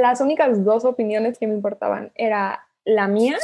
las 0.00 0.20
únicas 0.20 0.64
dos 0.64 0.84
opiniones 0.84 1.38
que 1.38 1.46
me 1.46 1.54
importaban 1.54 2.12
era 2.14 2.60
la 2.84 3.08
mía 3.08 3.36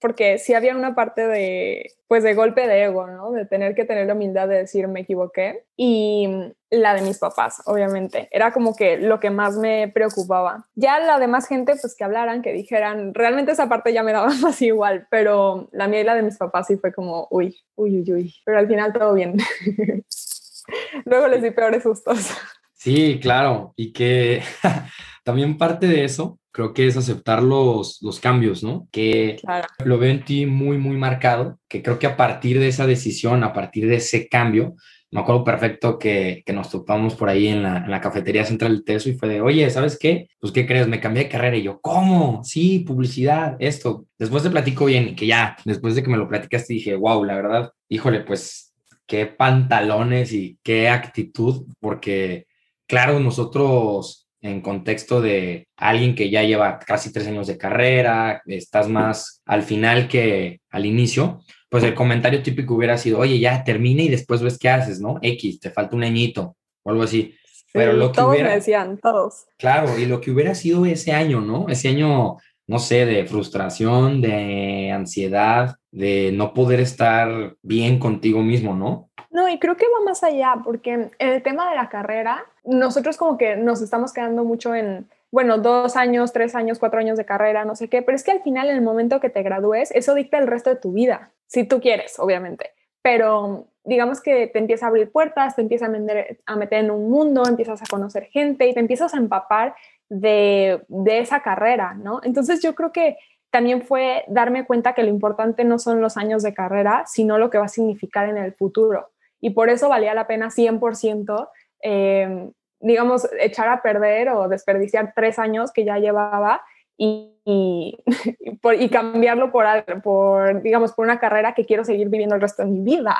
porque 0.00 0.38
sí 0.38 0.54
había 0.54 0.76
una 0.76 0.94
parte 0.94 1.26
de, 1.26 1.92
pues, 2.06 2.22
de 2.22 2.34
golpe 2.34 2.66
de 2.66 2.84
ego, 2.84 3.06
¿no? 3.06 3.32
De 3.32 3.46
tener 3.46 3.74
que 3.74 3.84
tener 3.84 4.06
la 4.06 4.14
humildad 4.14 4.48
de 4.48 4.58
decir 4.58 4.88
me 4.88 5.00
equivoqué 5.00 5.64
y 5.76 6.28
la 6.70 6.94
de 6.94 7.02
mis 7.02 7.18
papás, 7.18 7.62
obviamente. 7.66 8.28
Era 8.30 8.52
como 8.52 8.76
que 8.76 8.96
lo 8.98 9.20
que 9.20 9.30
más 9.30 9.56
me 9.56 9.88
preocupaba. 9.88 10.66
Ya 10.74 10.98
la 11.00 11.18
demás 11.18 11.48
gente, 11.48 11.74
pues, 11.80 11.96
que 11.96 12.04
hablaran, 12.04 12.42
que 12.42 12.52
dijeran, 12.52 13.14
realmente 13.14 13.52
esa 13.52 13.68
parte 13.68 13.92
ya 13.92 14.02
me 14.02 14.12
daba 14.12 14.28
más 14.42 14.60
igual, 14.62 15.06
pero 15.10 15.68
la 15.72 15.88
mía 15.88 16.00
y 16.00 16.04
la 16.04 16.14
de 16.14 16.22
mis 16.22 16.36
papás 16.36 16.66
sí 16.68 16.76
fue 16.76 16.92
como, 16.92 17.26
uy, 17.30 17.56
uy, 17.74 18.00
uy, 18.00 18.12
uy. 18.12 18.34
Pero 18.44 18.58
al 18.58 18.68
final 18.68 18.92
todo 18.92 19.14
bien. 19.14 19.36
Luego 21.04 21.28
les 21.28 21.42
di 21.42 21.50
peores 21.50 21.82
sustos. 21.82 22.30
Sí, 22.74 23.18
claro. 23.20 23.72
Y 23.76 23.92
que 23.92 24.42
también 25.24 25.58
parte 25.58 25.86
de 25.86 26.04
eso 26.04 26.37
creo 26.52 26.74
que 26.74 26.86
es 26.86 26.96
aceptar 26.96 27.42
los, 27.42 28.00
los 28.02 28.20
cambios, 28.20 28.62
¿no? 28.62 28.88
Que 28.90 29.36
lo 29.84 29.98
veo 29.98 30.10
en 30.10 30.24
ti 30.24 30.46
muy, 30.46 30.78
muy 30.78 30.96
marcado, 30.96 31.58
que 31.68 31.82
creo 31.82 31.98
que 31.98 32.06
a 32.06 32.16
partir 32.16 32.58
de 32.58 32.68
esa 32.68 32.86
decisión, 32.86 33.44
a 33.44 33.52
partir 33.52 33.88
de 33.88 33.96
ese 33.96 34.28
cambio, 34.28 34.74
me 35.10 35.20
acuerdo 35.20 35.42
perfecto 35.42 35.98
que, 35.98 36.42
que 36.44 36.52
nos 36.52 36.70
topamos 36.70 37.14
por 37.14 37.28
ahí 37.28 37.48
en 37.48 37.62
la, 37.62 37.78
en 37.78 37.90
la, 37.90 38.00
cafetería 38.00 38.44
central 38.44 38.72
del 38.72 38.84
TESO 38.84 39.08
y 39.08 39.14
fue 39.14 39.28
de, 39.28 39.40
oye, 39.40 39.68
¿sabes 39.70 39.98
qué? 39.98 40.28
Pues, 40.38 40.52
¿qué 40.52 40.66
crees? 40.66 40.86
Me 40.86 41.00
cambié 41.00 41.24
de 41.24 41.30
carrera 41.30 41.56
y 41.56 41.62
yo, 41.62 41.80
¿cómo? 41.80 42.42
Sí, 42.44 42.80
publicidad, 42.80 43.56
esto. 43.58 44.04
Después 44.18 44.42
te 44.42 44.50
platico 44.50 44.84
bien, 44.84 45.16
que 45.16 45.26
ya, 45.26 45.56
después 45.64 45.94
de 45.94 46.02
que 46.02 46.10
me 46.10 46.18
lo 46.18 46.28
platicaste, 46.28 46.74
dije, 46.74 46.94
wow, 46.94 47.24
la 47.24 47.36
verdad, 47.36 47.72
híjole, 47.88 48.20
pues, 48.20 48.74
qué 49.06 49.26
pantalones 49.26 50.32
y 50.34 50.58
qué 50.62 50.90
actitud, 50.90 51.66
porque, 51.80 52.46
claro, 52.86 53.18
nosotros 53.18 54.27
en 54.50 54.60
contexto 54.60 55.20
de 55.20 55.68
alguien 55.76 56.14
que 56.14 56.30
ya 56.30 56.42
lleva 56.42 56.78
casi 56.78 57.12
tres 57.12 57.26
años 57.26 57.46
de 57.46 57.58
carrera, 57.58 58.42
estás 58.46 58.88
más 58.88 59.42
al 59.44 59.62
final 59.62 60.08
que 60.08 60.60
al 60.70 60.86
inicio, 60.86 61.42
pues 61.68 61.84
el 61.84 61.94
comentario 61.94 62.42
típico 62.42 62.74
hubiera 62.74 62.96
sido, 62.98 63.18
oye, 63.18 63.38
ya 63.38 63.62
termina 63.64 64.02
y 64.02 64.08
después 64.08 64.42
ves 64.42 64.58
qué 64.58 64.70
haces, 64.70 65.00
¿no? 65.00 65.18
X, 65.22 65.60
te 65.60 65.70
falta 65.70 65.96
un 65.96 66.04
añito 66.04 66.56
o 66.82 66.90
algo 66.90 67.02
así. 67.02 67.34
Pero 67.72 67.92
lo 67.92 68.10
que 68.10 68.16
todos 68.16 68.30
hubiera, 68.30 68.48
me 68.48 68.54
decían, 68.56 68.98
todos. 68.98 69.46
Claro, 69.58 69.98
y 69.98 70.06
lo 70.06 70.20
que 70.20 70.30
hubiera 70.30 70.54
sido 70.54 70.86
ese 70.86 71.12
año, 71.12 71.40
¿no? 71.40 71.68
Ese 71.68 71.88
año, 71.88 72.38
no 72.68 72.78
sé, 72.78 73.06
de 73.06 73.24
frustración, 73.24 74.20
de 74.20 74.92
ansiedad, 74.92 75.76
de 75.90 76.30
no 76.34 76.52
poder 76.52 76.80
estar 76.80 77.56
bien 77.62 77.98
contigo 77.98 78.42
mismo, 78.42 78.76
¿no? 78.76 79.08
No, 79.30 79.48
y 79.48 79.58
creo 79.58 79.76
que 79.76 79.86
va 79.86 80.04
más 80.04 80.22
allá, 80.22 80.56
porque 80.62 80.92
en 80.92 81.10
el 81.18 81.42
tema 81.42 81.70
de 81.70 81.76
la 81.76 81.88
carrera, 81.88 82.44
nosotros 82.64 83.16
como 83.16 83.38
que 83.38 83.56
nos 83.56 83.80
estamos 83.80 84.12
quedando 84.12 84.44
mucho 84.44 84.74
en, 84.74 85.08
bueno, 85.30 85.56
dos 85.56 85.96
años, 85.96 86.32
tres 86.34 86.54
años, 86.54 86.78
cuatro 86.78 87.00
años 87.00 87.16
de 87.16 87.24
carrera, 87.24 87.64
no 87.64 87.74
sé 87.74 87.88
qué, 87.88 88.02
pero 88.02 88.16
es 88.16 88.22
que 88.22 88.32
al 88.32 88.42
final, 88.42 88.68
en 88.68 88.76
el 88.76 88.82
momento 88.82 89.18
que 89.18 89.30
te 89.30 89.42
gradúes, 89.42 89.90
eso 89.92 90.14
dicta 90.14 90.36
el 90.36 90.46
resto 90.46 90.68
de 90.68 90.76
tu 90.76 90.92
vida, 90.92 91.32
si 91.46 91.64
tú 91.64 91.80
quieres, 91.80 92.18
obviamente. 92.18 92.72
Pero 93.00 93.68
digamos 93.84 94.20
que 94.20 94.46
te 94.46 94.58
empieza 94.58 94.84
a 94.84 94.88
abrir 94.90 95.10
puertas, 95.10 95.56
te 95.56 95.62
empieza 95.62 95.86
a 95.86 95.88
meter, 95.88 96.40
a 96.44 96.56
meter 96.56 96.84
en 96.84 96.90
un 96.90 97.08
mundo, 97.08 97.44
empiezas 97.48 97.80
a 97.80 97.86
conocer 97.88 98.24
gente 98.24 98.68
y 98.68 98.74
te 98.74 98.80
empiezas 98.80 99.14
a 99.14 99.16
empapar 99.16 99.74
de, 100.08 100.82
de 100.88 101.18
esa 101.18 101.40
carrera, 101.40 101.94
¿no? 101.94 102.20
Entonces 102.22 102.62
yo 102.62 102.74
creo 102.74 102.92
que 102.92 103.16
también 103.50 103.82
fue 103.82 104.24
darme 104.28 104.66
cuenta 104.66 104.94
que 104.94 105.02
lo 105.02 105.08
importante 105.08 105.64
no 105.64 105.78
son 105.78 106.00
los 106.00 106.16
años 106.16 106.42
de 106.42 106.54
carrera, 106.54 107.04
sino 107.06 107.38
lo 107.38 107.50
que 107.50 107.58
va 107.58 107.64
a 107.64 107.68
significar 107.68 108.28
en 108.28 108.36
el 108.36 108.52
futuro. 108.52 109.10
Y 109.40 109.50
por 109.50 109.70
eso 109.70 109.88
valía 109.88 110.14
la 110.14 110.26
pena 110.26 110.50
100%, 110.50 111.48
eh, 111.82 112.50
digamos, 112.80 113.28
echar 113.40 113.68
a 113.68 113.82
perder 113.82 114.30
o 114.30 114.48
desperdiciar 114.48 115.12
tres 115.14 115.38
años 115.38 115.72
que 115.72 115.84
ya 115.84 115.98
llevaba 115.98 116.62
y, 116.96 117.96
cambiarlo 118.90 119.50
por, 119.50 119.66
por, 120.02 120.62
digamos, 120.62 120.92
por 120.92 121.04
una 121.04 121.18
carrera 121.18 121.54
que 121.54 121.64
quiero 121.64 121.84
seguir 121.84 122.08
viviendo 122.08 122.34
el 122.34 122.40
resto 122.40 122.64
de 122.64 122.70
mi 122.70 122.80
vida, 122.80 123.16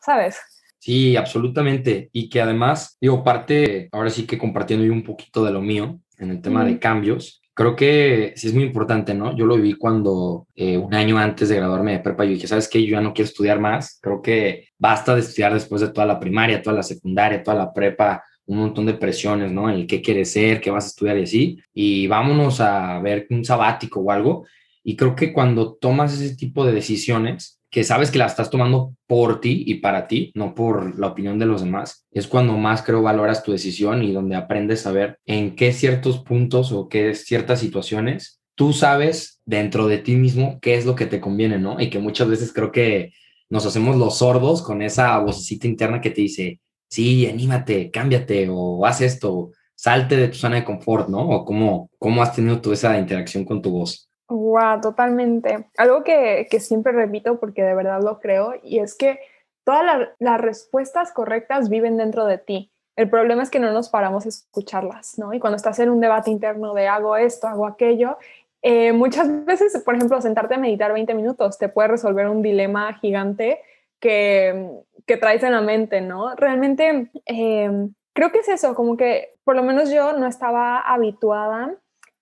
¿sabes? 0.00 0.38
Sí, 0.78 1.16
absolutamente. 1.16 2.10
Y 2.12 2.28
que 2.28 2.42
además, 2.42 2.98
digo, 3.00 3.22
parte, 3.22 3.88
ahora 3.92 4.10
sí 4.10 4.26
que 4.26 4.36
compartiendo 4.36 4.84
yo 4.84 4.92
un 4.92 5.04
poquito 5.04 5.44
de 5.44 5.52
lo 5.52 5.62
mío 5.62 6.00
en 6.22 6.30
el 6.30 6.40
tema 6.40 6.64
de 6.64 6.78
cambios, 6.78 7.42
creo 7.54 7.76
que 7.76 8.32
sí 8.36 8.48
es 8.48 8.54
muy 8.54 8.64
importante, 8.64 9.14
¿no? 9.14 9.36
Yo 9.36 9.46
lo 9.46 9.56
viví 9.56 9.74
cuando 9.74 10.46
eh, 10.54 10.76
un 10.76 10.94
año 10.94 11.18
antes 11.18 11.48
de 11.48 11.56
graduarme 11.56 11.92
de 11.92 11.98
prepa, 12.00 12.24
yo 12.24 12.30
dije, 12.30 12.46
¿sabes 12.46 12.68
qué? 12.68 12.84
Yo 12.84 12.92
ya 12.92 13.00
no 13.00 13.12
quiero 13.12 13.28
estudiar 13.28 13.60
más. 13.60 13.98
Creo 14.00 14.22
que 14.22 14.68
basta 14.78 15.14
de 15.14 15.20
estudiar 15.20 15.52
después 15.52 15.80
de 15.80 15.88
toda 15.88 16.06
la 16.06 16.18
primaria, 16.18 16.62
toda 16.62 16.76
la 16.76 16.82
secundaria, 16.82 17.42
toda 17.42 17.56
la 17.56 17.72
prepa, 17.72 18.24
un 18.46 18.58
montón 18.58 18.86
de 18.86 18.94
presiones, 18.94 19.52
¿no? 19.52 19.70
El 19.70 19.86
qué 19.86 20.00
quieres 20.00 20.32
ser, 20.32 20.60
qué 20.60 20.70
vas 20.70 20.84
a 20.84 20.88
estudiar 20.88 21.18
y 21.18 21.22
así. 21.22 21.58
Y 21.74 22.06
vámonos 22.06 22.60
a 22.60 23.00
ver 23.00 23.26
un 23.30 23.44
sabático 23.44 24.00
o 24.00 24.10
algo. 24.10 24.46
Y 24.82 24.96
creo 24.96 25.14
que 25.14 25.32
cuando 25.32 25.74
tomas 25.74 26.12
ese 26.18 26.34
tipo 26.36 26.64
de 26.64 26.72
decisiones, 26.72 27.61
que 27.72 27.82
sabes 27.82 28.12
que 28.12 28.18
la 28.18 28.26
estás 28.26 28.50
tomando 28.50 28.94
por 29.08 29.40
ti 29.40 29.64
y 29.66 29.76
para 29.76 30.06
ti, 30.06 30.30
no 30.34 30.54
por 30.54 30.96
la 30.98 31.08
opinión 31.08 31.40
de 31.40 31.46
los 31.46 31.62
demás, 31.62 32.06
es 32.12 32.28
cuando 32.28 32.56
más 32.56 32.82
creo 32.82 33.02
valoras 33.02 33.42
tu 33.42 33.50
decisión 33.50 34.04
y 34.04 34.12
donde 34.12 34.36
aprendes 34.36 34.86
a 34.86 34.92
ver 34.92 35.18
en 35.26 35.56
qué 35.56 35.72
ciertos 35.72 36.20
puntos 36.20 36.70
o 36.70 36.88
qué 36.88 37.14
ciertas 37.14 37.58
situaciones 37.58 38.42
tú 38.54 38.72
sabes 38.72 39.40
dentro 39.44 39.88
de 39.88 39.98
ti 39.98 40.14
mismo 40.14 40.58
qué 40.60 40.74
es 40.74 40.86
lo 40.86 40.94
que 40.94 41.06
te 41.06 41.20
conviene, 41.20 41.58
¿no? 41.58 41.80
Y 41.80 41.90
que 41.90 41.98
muchas 41.98 42.28
veces 42.28 42.52
creo 42.52 42.70
que 42.70 43.12
nos 43.50 43.66
hacemos 43.66 43.96
los 43.96 44.18
sordos 44.18 44.62
con 44.62 44.82
esa 44.82 45.18
vocecita 45.18 45.66
interna 45.66 46.00
que 46.00 46.10
te 46.10 46.22
dice, 46.22 46.60
sí, 46.88 47.26
anímate, 47.26 47.90
cámbiate 47.90 48.48
o 48.50 48.84
haz 48.86 49.00
esto, 49.00 49.50
salte 49.74 50.16
de 50.16 50.28
tu 50.28 50.36
zona 50.36 50.56
de 50.56 50.64
confort, 50.64 51.08
¿no? 51.08 51.28
O 51.28 51.44
cómo, 51.44 51.90
cómo 51.98 52.22
has 52.22 52.34
tenido 52.34 52.60
tú 52.60 52.72
esa 52.72 52.98
interacción 52.98 53.44
con 53.44 53.60
tu 53.62 53.70
voz. 53.70 54.08
Wow, 54.32 54.80
totalmente. 54.80 55.66
Algo 55.76 56.04
que, 56.04 56.48
que, 56.50 56.58
siempre 56.58 56.92
repito 56.92 57.38
porque 57.38 57.62
de 57.62 57.74
verdad 57.74 58.00
lo 58.02 58.18
creo 58.18 58.54
y 58.62 58.78
es 58.78 58.94
que 58.94 59.20
todas 59.62 59.84
la, 59.84 60.14
las 60.18 60.40
respuestas 60.40 61.12
correctas 61.12 61.68
viven 61.68 61.98
dentro 61.98 62.24
de 62.24 62.38
ti. 62.38 62.72
El 62.96 63.10
problema 63.10 63.42
es 63.42 63.50
que 63.50 63.58
no 63.58 63.70
nos 63.72 63.90
paramos 63.90 64.24
a 64.24 64.30
escucharlas, 64.30 65.18
¿no? 65.18 65.34
Y 65.34 65.38
cuando 65.38 65.56
estás 65.56 65.78
en 65.80 65.90
un 65.90 66.00
debate 66.00 66.30
interno 66.30 66.72
de 66.72 66.88
hago 66.88 67.16
esto, 67.16 67.46
hago 67.46 67.66
aquello, 67.66 68.16
eh, 68.62 68.92
muchas 68.92 69.44
veces, 69.44 69.82
por 69.84 69.96
ejemplo, 69.96 70.18
sentarte 70.22 70.54
a 70.54 70.58
meditar 70.58 70.94
20 70.94 71.12
minutos 71.12 71.58
te 71.58 71.68
puede 71.68 71.88
resolver 71.88 72.26
un 72.26 72.40
dilema 72.40 72.94
gigante 72.94 73.60
que, 74.00 74.70
que 75.06 75.18
traes 75.18 75.42
en 75.42 75.52
la 75.52 75.60
mente, 75.60 76.00
¿no? 76.00 76.34
Realmente 76.36 77.10
eh, 77.26 77.88
creo 78.14 78.32
que 78.32 78.38
es 78.38 78.48
eso, 78.48 78.74
como 78.74 78.96
que 78.96 79.34
por 79.44 79.56
lo 79.56 79.62
menos 79.62 79.90
yo 79.90 80.14
no 80.14 80.26
estaba 80.26 80.80
habituada 80.80 81.74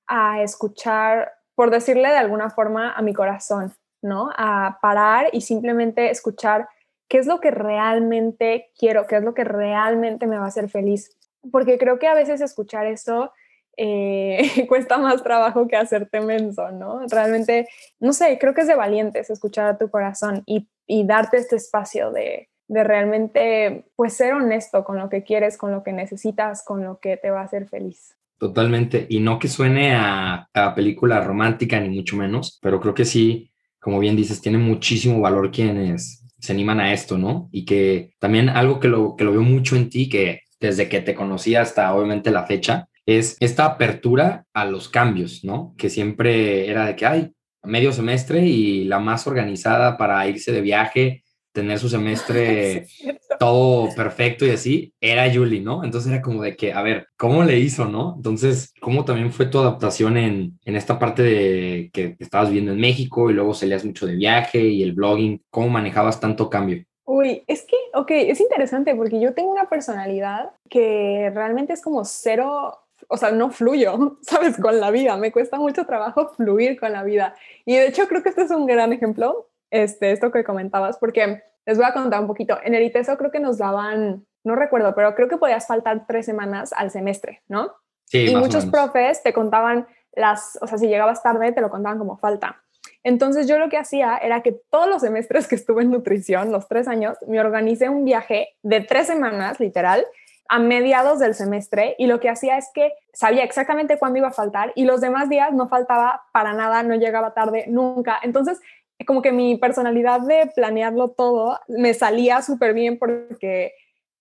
a 0.08 0.42
escuchar 0.42 1.39
por 1.60 1.70
decirle 1.70 2.08
de 2.08 2.16
alguna 2.16 2.48
forma 2.48 2.90
a 2.94 3.02
mi 3.02 3.12
corazón, 3.12 3.74
¿no? 4.00 4.30
A 4.34 4.78
parar 4.80 5.26
y 5.30 5.42
simplemente 5.42 6.08
escuchar 6.08 6.66
qué 7.06 7.18
es 7.18 7.26
lo 7.26 7.38
que 7.38 7.50
realmente 7.50 8.70
quiero, 8.78 9.06
qué 9.06 9.16
es 9.16 9.22
lo 9.22 9.34
que 9.34 9.44
realmente 9.44 10.26
me 10.26 10.38
va 10.38 10.46
a 10.46 10.48
hacer 10.48 10.70
feliz. 10.70 11.14
Porque 11.52 11.76
creo 11.76 11.98
que 11.98 12.08
a 12.08 12.14
veces 12.14 12.40
escuchar 12.40 12.86
eso 12.86 13.34
eh, 13.76 14.40
cuesta 14.70 14.96
más 14.96 15.22
trabajo 15.22 15.68
que 15.68 15.76
hacerte 15.76 16.22
menso, 16.22 16.70
¿no? 16.70 17.00
Realmente, 17.10 17.68
no 17.98 18.14
sé, 18.14 18.38
creo 18.38 18.54
que 18.54 18.62
es 18.62 18.66
de 18.66 18.74
valientes 18.74 19.28
escuchar 19.28 19.66
a 19.66 19.76
tu 19.76 19.90
corazón 19.90 20.42
y, 20.46 20.66
darte 21.04 21.36
este 21.36 21.56
espacio 21.56 22.10
de, 22.10 22.48
de 22.68 22.84
realmente, 22.84 23.84
pues, 23.96 24.14
ser 24.14 24.32
honesto 24.32 24.82
con 24.82 24.96
lo 24.96 25.10
que 25.10 25.24
quieres, 25.24 25.58
con 25.58 25.72
lo 25.72 25.82
que 25.82 25.92
necesitas, 25.92 26.64
con 26.64 26.82
lo 26.82 27.00
que 27.00 27.18
te 27.18 27.30
va 27.30 27.42
a 27.42 27.44
hacer 27.44 27.68
feliz. 27.68 28.16
Totalmente. 28.40 29.06
Y 29.10 29.20
no 29.20 29.38
que 29.38 29.48
suene 29.48 29.94
a, 29.94 30.48
a, 30.54 30.74
película 30.74 31.20
romántica, 31.20 31.78
ni 31.78 31.90
mucho 31.90 32.16
menos, 32.16 32.58
pero 32.62 32.80
creo 32.80 32.94
que 32.94 33.04
sí, 33.04 33.52
como 33.78 33.98
bien 33.98 34.16
dices, 34.16 34.40
tiene 34.40 34.56
muchísimo 34.56 35.20
valor 35.20 35.50
quienes 35.50 36.24
se 36.38 36.52
animan 36.52 36.80
a 36.80 36.94
esto, 36.94 37.18
¿no? 37.18 37.50
Y 37.52 37.66
que 37.66 38.14
también 38.18 38.48
algo 38.48 38.80
que 38.80 38.88
lo, 38.88 39.14
que 39.14 39.24
lo 39.24 39.32
veo 39.32 39.42
mucho 39.42 39.76
en 39.76 39.90
ti, 39.90 40.08
que 40.08 40.40
desde 40.58 40.88
que 40.88 41.02
te 41.02 41.14
conocí 41.14 41.54
hasta 41.54 41.94
obviamente 41.94 42.30
la 42.30 42.46
fecha, 42.46 42.88
es 43.04 43.36
esta 43.40 43.66
apertura 43.66 44.46
a 44.54 44.64
los 44.64 44.88
cambios, 44.88 45.44
¿no? 45.44 45.74
Que 45.76 45.90
siempre 45.90 46.66
era 46.70 46.86
de 46.86 46.96
que 46.96 47.04
hay 47.04 47.32
medio 47.62 47.92
semestre 47.92 48.46
y 48.46 48.84
la 48.84 49.00
más 49.00 49.26
organizada 49.26 49.98
para 49.98 50.26
irse 50.26 50.50
de 50.50 50.62
viaje, 50.62 51.24
tener 51.52 51.78
su 51.78 51.88
semestre 51.88 52.86
todo 53.38 53.94
perfecto 53.94 54.46
y 54.46 54.50
así, 54.50 54.94
era 55.00 55.32
Julie, 55.32 55.60
¿no? 55.60 55.84
Entonces 55.84 56.12
era 56.12 56.22
como 56.22 56.42
de 56.42 56.56
que, 56.56 56.72
a 56.72 56.82
ver, 56.82 57.08
¿cómo 57.16 57.42
le 57.42 57.58
hizo, 57.58 57.86
no? 57.86 58.14
Entonces, 58.16 58.74
¿cómo 58.80 59.04
también 59.04 59.32
fue 59.32 59.46
tu 59.46 59.58
adaptación 59.58 60.16
en, 60.16 60.58
en 60.64 60.76
esta 60.76 60.98
parte 60.98 61.22
de 61.22 61.90
que 61.92 62.16
estabas 62.18 62.48
viviendo 62.48 62.72
en 62.72 62.80
México 62.80 63.30
y 63.30 63.34
luego 63.34 63.54
salías 63.54 63.84
mucho 63.84 64.06
de 64.06 64.16
viaje 64.16 64.60
y 64.60 64.82
el 64.82 64.92
blogging? 64.92 65.42
¿Cómo 65.50 65.68
manejabas 65.68 66.20
tanto 66.20 66.50
cambio? 66.50 66.84
Uy, 67.04 67.42
es 67.46 67.62
que, 67.62 67.76
ok, 67.94 68.10
es 68.10 68.40
interesante 68.40 68.94
porque 68.94 69.20
yo 69.20 69.34
tengo 69.34 69.50
una 69.50 69.68
personalidad 69.68 70.50
que 70.68 71.32
realmente 71.34 71.72
es 71.72 71.82
como 71.82 72.04
cero 72.04 72.76
o 73.08 73.16
sea, 73.16 73.32
no 73.32 73.50
fluyo, 73.50 74.18
¿sabes? 74.22 74.56
Con 74.56 74.80
la 74.80 74.90
vida, 74.90 75.16
me 75.16 75.32
cuesta 75.32 75.58
mucho 75.58 75.84
trabajo 75.84 76.28
fluir 76.36 76.78
con 76.78 76.92
la 76.92 77.02
vida. 77.02 77.34
Y 77.64 77.74
de 77.74 77.88
hecho 77.88 78.06
creo 78.06 78.22
que 78.22 78.28
este 78.28 78.42
es 78.42 78.50
un 78.50 78.66
gran 78.66 78.92
ejemplo 78.92 79.48
este, 79.70 80.12
esto 80.12 80.30
que 80.30 80.44
comentabas, 80.44 80.98
porque 80.98 81.42
les 81.66 81.76
voy 81.76 81.86
a 81.86 81.92
contar 81.92 82.20
un 82.20 82.26
poquito. 82.26 82.58
En 82.62 82.74
el 82.74 82.82
ITESO 82.82 83.16
creo 83.16 83.30
que 83.30 83.40
nos 83.40 83.58
daban, 83.58 84.26
no 84.44 84.56
recuerdo, 84.56 84.94
pero 84.94 85.14
creo 85.14 85.28
que 85.28 85.36
podías 85.36 85.66
faltar 85.66 86.06
tres 86.06 86.26
semanas 86.26 86.72
al 86.76 86.90
semestre, 86.90 87.42
¿no? 87.48 87.74
Sí, 88.06 88.30
y 88.30 88.36
muchos 88.36 88.66
profes 88.66 89.22
te 89.22 89.32
contaban 89.32 89.86
las, 90.12 90.58
o 90.60 90.66
sea, 90.66 90.78
si 90.78 90.88
llegabas 90.88 91.22
tarde 91.22 91.52
te 91.52 91.60
lo 91.60 91.70
contaban 91.70 91.98
como 91.98 92.18
falta. 92.18 92.62
Entonces 93.02 93.48
yo 93.48 93.58
lo 93.58 93.68
que 93.68 93.78
hacía 93.78 94.18
era 94.18 94.42
que 94.42 94.52
todos 94.70 94.88
los 94.88 95.02
semestres 95.02 95.46
que 95.46 95.54
estuve 95.54 95.82
en 95.82 95.90
nutrición, 95.90 96.52
los 96.52 96.68
tres 96.68 96.88
años, 96.88 97.16
me 97.26 97.40
organicé 97.40 97.88
un 97.88 98.04
viaje 98.04 98.48
de 98.62 98.80
tres 98.80 99.06
semanas, 99.06 99.60
literal, 99.60 100.04
a 100.48 100.58
mediados 100.58 101.20
del 101.20 101.34
semestre 101.34 101.94
y 101.96 102.08
lo 102.08 102.18
que 102.18 102.28
hacía 102.28 102.58
es 102.58 102.68
que 102.74 102.92
sabía 103.12 103.44
exactamente 103.44 103.98
cuándo 103.98 104.18
iba 104.18 104.28
a 104.28 104.32
faltar 104.32 104.72
y 104.74 104.84
los 104.84 105.00
demás 105.00 105.28
días 105.28 105.52
no 105.52 105.68
faltaba 105.68 106.22
para 106.32 106.52
nada, 106.54 106.82
no 106.82 106.96
llegaba 106.96 107.34
tarde 107.34 107.66
nunca. 107.68 108.18
Entonces 108.22 108.60
como 109.04 109.22
que 109.22 109.32
mi 109.32 109.56
personalidad 109.56 110.20
de 110.20 110.50
planearlo 110.54 111.10
todo 111.10 111.58
me 111.68 111.94
salía 111.94 112.42
súper 112.42 112.74
bien 112.74 112.98
porque, 112.98 113.72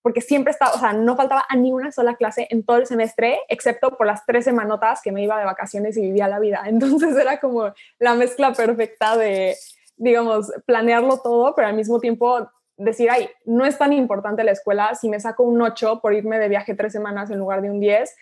porque 0.02 0.22
siempre 0.22 0.52
estaba, 0.52 0.74
o 0.74 0.80
sea, 0.80 0.94
no 0.94 1.16
faltaba 1.16 1.46
a 1.48 1.56
ni 1.56 1.72
una 1.72 1.92
sola 1.92 2.16
clase 2.16 2.48
en 2.50 2.64
todo 2.64 2.78
el 2.78 2.86
semestre, 2.86 3.40
excepto 3.50 3.98
por 3.98 4.08
las 4.08 4.26
tres 4.26 4.46
semanotas 4.46 5.02
que 5.02 5.12
me 5.12 5.24
iba 5.24 5.38
de 5.38 5.46
vacaciones 5.46 5.98
y 5.98 6.02
vivía 6.02 6.28
la 6.28 6.40
vida. 6.40 6.64
Entonces 6.68 7.16
era 7.16 7.40
como 7.40 7.74
la 8.00 8.16
mezcla 8.16 8.54
perfecta 8.54 9.18
de, 9.18 9.56
digamos, 9.98 10.52
planearlo 10.66 11.18
todo, 11.20 11.54
pero 11.56 11.68
al 11.68 11.76
mismo 11.76 12.00
tiempo 12.00 12.50
decir, 12.78 13.10
ay, 13.12 13.30
no 13.46 13.66
es 13.66 13.78
tan 13.78 13.92
importante 13.92 14.44
la 14.44 14.52
escuela, 14.52 14.96
si 14.96 15.10
me 15.10 15.20
saco 15.20 15.44
un 15.44 15.62
8 15.62 16.00
por 16.02 16.14
irme 16.14 16.40
de 16.40 16.48
viaje 16.48 16.76
tres 16.76 16.94
semanas 16.94 17.30
en 17.30 17.38
lugar 17.38 17.62
de 17.62 17.70
un 17.70 17.82
10, 17.82 18.16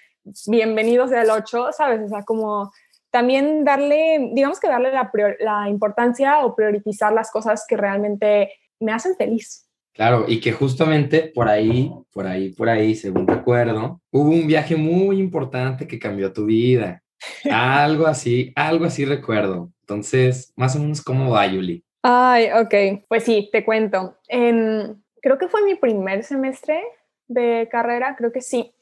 bienvenido 0.48 1.08
sea 1.08 1.22
el 1.22 1.30
8, 1.30 1.72
¿sabes? 1.72 2.02
O 2.02 2.10
sea, 2.10 2.24
como 2.24 2.72
también 3.18 3.64
darle, 3.64 4.30
digamos 4.32 4.60
que 4.60 4.68
darle 4.68 4.92
la, 4.92 5.12
la 5.40 5.68
importancia 5.70 6.46
o 6.46 6.56
priorizar 6.56 7.12
las 7.12 7.32
cosas 7.32 7.66
que 7.68 7.76
realmente 7.76 8.52
me 8.80 8.92
hacen 8.92 9.16
feliz. 9.16 9.68
Claro, 9.92 10.26
y 10.28 10.40
que 10.40 10.52
justamente 10.52 11.32
por 11.34 11.48
ahí, 11.48 11.92
por 12.14 12.28
ahí, 12.28 12.50
por 12.50 12.70
ahí, 12.70 12.94
según 12.94 13.26
recuerdo, 13.26 14.00
hubo 14.12 14.30
un 14.30 14.46
viaje 14.46 14.76
muy 14.76 15.20
importante 15.20 15.88
que 15.88 15.98
cambió 15.98 16.32
tu 16.32 16.46
vida. 16.46 17.02
Algo 17.52 18.06
así, 18.06 18.54
algo 18.56 18.86
así 18.86 19.04
recuerdo. 19.04 19.72
Entonces, 19.82 20.54
más 20.56 20.76
o 20.76 20.80
menos, 20.80 21.02
¿cómo 21.02 21.32
va, 21.32 21.48
Yuli? 21.48 21.84
Ay, 22.04 22.50
ok, 22.52 23.04
pues 23.08 23.24
sí, 23.24 23.50
te 23.52 23.66
cuento. 23.66 24.16
En, 24.28 25.04
creo 25.24 25.40
que 25.40 25.48
fue 25.48 25.64
mi 25.64 25.74
primer 25.74 26.24
semestre 26.24 26.84
de 27.28 27.68
carrera, 27.72 28.16
creo 28.16 28.32
que 28.32 28.42
sí. 28.42 28.76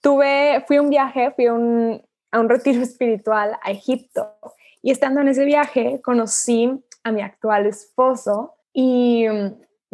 tuve, 0.00 0.64
fui 0.66 0.78
a 0.78 0.82
un 0.82 0.88
viaje, 0.88 1.30
fui 1.32 1.44
a 1.44 1.52
un, 1.52 2.02
a 2.32 2.40
un 2.40 2.48
retiro 2.48 2.82
espiritual 2.82 3.58
a 3.62 3.70
Egipto 3.70 4.34
y 4.82 4.90
estando 4.90 5.20
en 5.20 5.28
ese 5.28 5.44
viaje 5.44 6.00
conocí 6.02 6.82
a 7.04 7.12
mi 7.12 7.22
actual 7.22 7.66
esposo 7.66 8.54
y, 8.72 9.26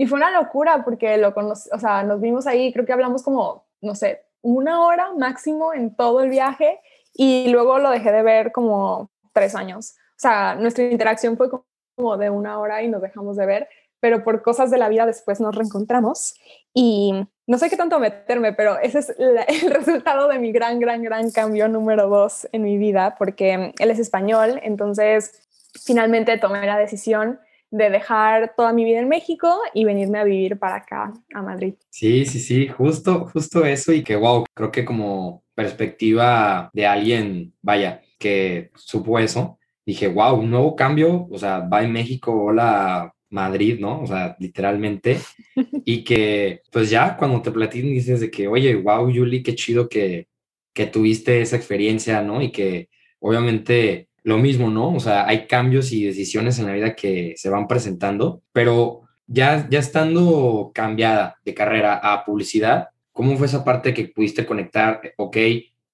fue 0.08 0.16
una 0.16 0.30
locura 0.30 0.84
porque 0.84 1.16
lo 1.18 1.34
conocí, 1.34 1.68
o 1.72 1.78
sea, 1.78 2.04
nos 2.04 2.20
vimos 2.20 2.46
ahí, 2.46 2.72
creo 2.72 2.86
que 2.86 2.92
hablamos 2.92 3.24
como, 3.24 3.66
no 3.80 3.96
sé, 3.96 4.22
una 4.42 4.86
hora 4.86 5.12
máximo 5.12 5.74
en 5.74 5.96
todo 5.96 6.20
el 6.22 6.30
viaje 6.30 6.80
y 7.12 7.48
luego 7.48 7.80
lo 7.80 7.90
dejé 7.90 8.12
de 8.12 8.22
ver 8.22 8.52
como 8.52 9.10
tres 9.32 9.56
años. 9.56 9.96
O 10.10 10.20
sea, 10.20 10.54
nuestra 10.54 10.84
interacción 10.84 11.36
fue 11.36 11.50
como 11.50 12.16
de 12.16 12.30
una 12.30 12.60
hora 12.60 12.80
y 12.82 12.88
nos 12.88 13.02
dejamos 13.02 13.36
de 13.36 13.46
ver, 13.46 13.68
pero 13.98 14.22
por 14.22 14.42
cosas 14.42 14.70
de 14.70 14.78
la 14.78 14.88
vida 14.88 15.04
después 15.04 15.40
nos 15.40 15.54
reencontramos 15.54 16.34
y 16.72 17.26
no 17.48 17.56
sé 17.56 17.70
qué 17.70 17.76
tanto 17.76 17.98
meterme, 17.98 18.52
pero 18.52 18.78
ese 18.78 18.98
es 19.00 19.14
el 19.18 19.70
resultado 19.72 20.28
de 20.28 20.38
mi 20.38 20.52
gran, 20.52 20.78
gran, 20.78 21.02
gran 21.02 21.30
cambio 21.30 21.66
número 21.66 22.06
dos 22.06 22.46
en 22.52 22.62
mi 22.62 22.76
vida, 22.76 23.16
porque 23.18 23.72
él 23.78 23.90
es 23.90 23.98
español, 23.98 24.60
entonces 24.62 25.42
finalmente 25.84 26.36
tomé 26.38 26.64
la 26.66 26.78
decisión 26.78 27.40
de 27.70 27.90
dejar 27.90 28.54
toda 28.54 28.72
mi 28.72 28.84
vida 28.84 28.98
en 28.98 29.08
México 29.08 29.60
y 29.74 29.84
venirme 29.84 30.18
a 30.18 30.24
vivir 30.24 30.58
para 30.58 30.76
acá, 30.76 31.12
a 31.34 31.42
Madrid. 31.42 31.74
Sí, 31.90 32.26
sí, 32.26 32.38
sí, 32.38 32.68
justo, 32.68 33.28
justo 33.32 33.64
eso 33.64 33.92
y 33.92 34.02
que, 34.02 34.16
wow, 34.16 34.44
creo 34.54 34.70
que 34.70 34.84
como 34.84 35.42
perspectiva 35.54 36.70
de 36.72 36.86
alguien, 36.86 37.54
vaya, 37.62 38.02
que 38.18 38.70
supo 38.74 39.18
eso, 39.18 39.58
dije, 39.86 40.08
wow, 40.08 40.38
un 40.38 40.50
nuevo 40.50 40.76
cambio, 40.76 41.26
o 41.30 41.38
sea, 41.38 41.60
va 41.60 41.82
en 41.82 41.92
México, 41.92 42.32
hola 42.32 43.14
Madrid, 43.30 43.78
¿no? 43.80 44.02
O 44.02 44.06
sea, 44.06 44.36
literalmente, 44.38 45.18
y 45.84 46.04
que 46.04 46.62
pues 46.70 46.90
ya 46.90 47.16
cuando 47.16 47.42
te 47.42 47.50
platican 47.50 47.90
dices 47.90 48.20
de 48.20 48.30
que, 48.30 48.48
oye, 48.48 48.74
wow, 48.76 49.10
Yuli, 49.10 49.42
qué 49.42 49.54
chido 49.54 49.88
que, 49.88 50.28
que 50.72 50.86
tuviste 50.86 51.40
esa 51.40 51.56
experiencia, 51.56 52.22
¿no? 52.22 52.42
Y 52.42 52.52
que 52.52 52.88
obviamente 53.20 54.08
lo 54.22 54.38
mismo, 54.38 54.70
¿no? 54.70 54.94
O 54.94 55.00
sea, 55.00 55.26
hay 55.26 55.46
cambios 55.46 55.92
y 55.92 56.04
decisiones 56.04 56.58
en 56.58 56.66
la 56.66 56.74
vida 56.74 56.94
que 56.94 57.34
se 57.36 57.50
van 57.50 57.66
presentando, 57.66 58.42
pero 58.52 59.02
ya, 59.26 59.66
ya 59.70 59.78
estando 59.78 60.70
cambiada 60.74 61.36
de 61.44 61.54
carrera 61.54 62.00
a 62.02 62.24
publicidad, 62.24 62.88
¿cómo 63.12 63.36
fue 63.36 63.46
esa 63.46 63.64
parte 63.64 63.94
que 63.94 64.08
pudiste 64.08 64.46
conectar? 64.46 65.00
Ok, 65.16 65.36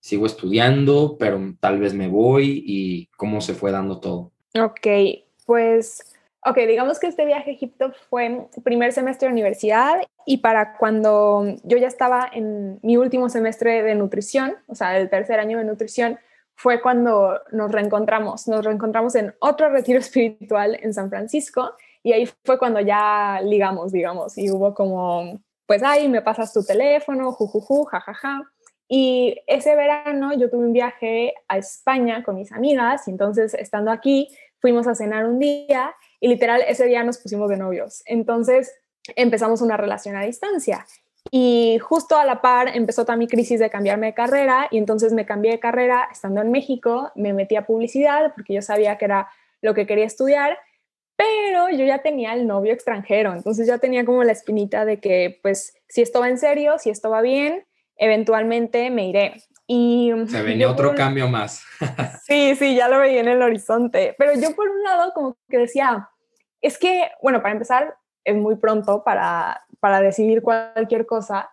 sigo 0.01 0.27
estudiando, 0.27 1.17
pero 1.19 1.41
tal 1.61 1.79
vez 1.79 1.95
me 1.95 2.09
voy 2.09 2.63
y 2.67 3.07
cómo 3.17 3.41
se 3.41 3.55
fue 3.55 3.73
dando 3.73 4.01
todo. 4.01 4.33
Ok, 4.55 4.87
pues, 5.47 6.14
ok, 6.45 6.57
digamos 6.69 6.99
que 6.99 7.07
este 7.07 7.25
viaje 7.25 7.51
a 7.51 7.55
Egipto 7.55 7.93
fue 8.11 8.47
primer 8.63 8.93
semestre 8.93 9.29
de 9.29 9.33
universidad 9.33 10.03
y 10.27 10.39
para 10.39 10.77
cuando 10.77 11.45
yo 11.63 11.79
ya 11.79 11.89
estaba 11.89 12.29
en 12.33 12.79
mi 12.83 12.97
último 12.97 13.29
semestre 13.29 13.83
de 13.83 13.95
nutrición, 13.95 14.57
o 14.67 14.75
sea, 14.75 14.99
el 14.99 15.09
tercer 15.09 15.41
año 15.41 15.59
de 15.59 15.65
nutrición, 15.65 16.19
fue 16.57 16.81
cuando 16.81 17.41
nos 17.51 17.73
reencontramos. 17.73 18.47
Nos 18.47 18.65
reencontramos 18.65 19.15
en 19.17 19.35
otro 19.41 19.71
retiro 19.71 19.99
espiritual 20.01 20.79
en 20.81 20.95
San 20.95 21.11
Francisco 21.11 21.73
y 22.03 22.13
ahí 22.13 22.29
fue 22.45 22.59
cuando 22.59 22.81
ya 22.81 23.41
ligamos, 23.43 23.91
digamos, 23.91 24.37
y 24.37 24.51
hubo 24.51 24.75
como, 24.75 25.41
pues, 25.67 25.83
ahí 25.83 26.09
me 26.09 26.21
pasas 26.21 26.53
tu 26.53 26.63
teléfono, 26.63 27.33
jujuju, 27.33 27.85
jajaja. 27.85 28.43
Y 28.87 29.41
ese 29.47 29.75
verano 29.75 30.35
yo 30.35 30.51
tuve 30.51 30.67
un 30.67 30.75
viaje 30.75 31.35
a 31.49 31.57
España 31.57 32.23
con 32.23 32.37
mis 32.37 32.53
amigas 32.53 33.09
y 33.09 33.13
entonces 33.13 33.55
estando 33.55 33.91
aquí 33.91 34.29
fuimos 34.61 34.87
a 34.87 34.95
cenar 34.95 35.25
un 35.25 35.39
día 35.39 35.95
y 36.25 36.29
literal 36.29 36.63
ese 36.67 36.87
día 36.87 37.05
nos 37.05 37.19
pusimos 37.19 37.51
de 37.51 37.59
novios. 37.59 38.03
Entonces 38.07 38.75
empezamos 39.15 39.61
una 39.61 39.77
relación 39.77 40.17
a 40.17 40.23
distancia 40.23 40.87
y 41.31 41.79
justo 41.83 42.17
a 42.17 42.25
la 42.25 42.41
par 42.41 42.75
empezó 42.75 43.05
también 43.05 43.27
mi 43.27 43.29
crisis 43.29 43.61
de 43.61 43.69
cambiarme 43.69 44.07
de 44.07 44.15
carrera 44.15 44.69
y 44.71 44.79
entonces 44.79 45.13
me 45.13 45.27
cambié 45.27 45.51
de 45.51 45.61
carrera 45.61 46.09
estando 46.11 46.41
en 46.41 46.51
México, 46.51 47.13
me 47.15 47.35
metí 47.35 47.57
a 47.57 47.67
publicidad 47.67 48.33
porque 48.35 48.55
yo 48.55 48.63
sabía 48.63 48.97
que 48.97 49.05
era 49.05 49.29
lo 49.61 49.75
que 49.75 49.87
quería 49.87 50.07
estudiar, 50.07 50.57
pero 51.15 51.69
yo 51.69 51.85
ya 51.85 51.99
tenía 51.99 52.33
el 52.33 52.47
novio 52.47 52.73
extranjero, 52.73 53.35
entonces 53.35 53.67
ya 53.67 53.77
tenía 53.77 54.07
como 54.07 54.25
la 54.25 54.33
espinita 54.33 54.87
de 54.87 55.01
que 55.01 55.41
pues 55.43 55.75
si 55.89 56.01
esto 56.01 56.21
va 56.21 56.31
en 56.31 56.39
serio, 56.39 56.79
si 56.79 56.89
esto 56.89 57.11
va 57.11 57.21
bien, 57.21 57.67
eventualmente 57.97 58.89
me 58.89 59.09
iré. 59.11 59.43
Y 59.67 60.11
se 60.29 60.43
venía 60.43 60.71
otro 60.71 60.95
cambio 60.95 61.29
más. 61.29 61.63
sí, 62.27 62.55
sí, 62.57 62.75
ya 62.75 62.89
lo 62.89 62.99
veía 62.99 63.21
en 63.21 63.29
el 63.29 63.43
horizonte, 63.43 64.15
pero 64.17 64.33
yo 64.35 64.55
por 64.55 64.71
un 64.71 64.83
lado 64.83 65.13
como 65.15 65.37
que 65.49 65.59
decía, 65.59 66.11
es 66.67 66.79
que, 66.79 67.11
bueno, 67.23 67.43
para 67.43 67.53
empezar, 67.53 67.97
es 68.25 68.35
muy 68.35 68.57
pronto 68.57 69.05
para 69.05 69.65
para 69.85 70.01
decidir 70.01 70.41
cualquier 70.41 71.05
cosa. 71.05 71.51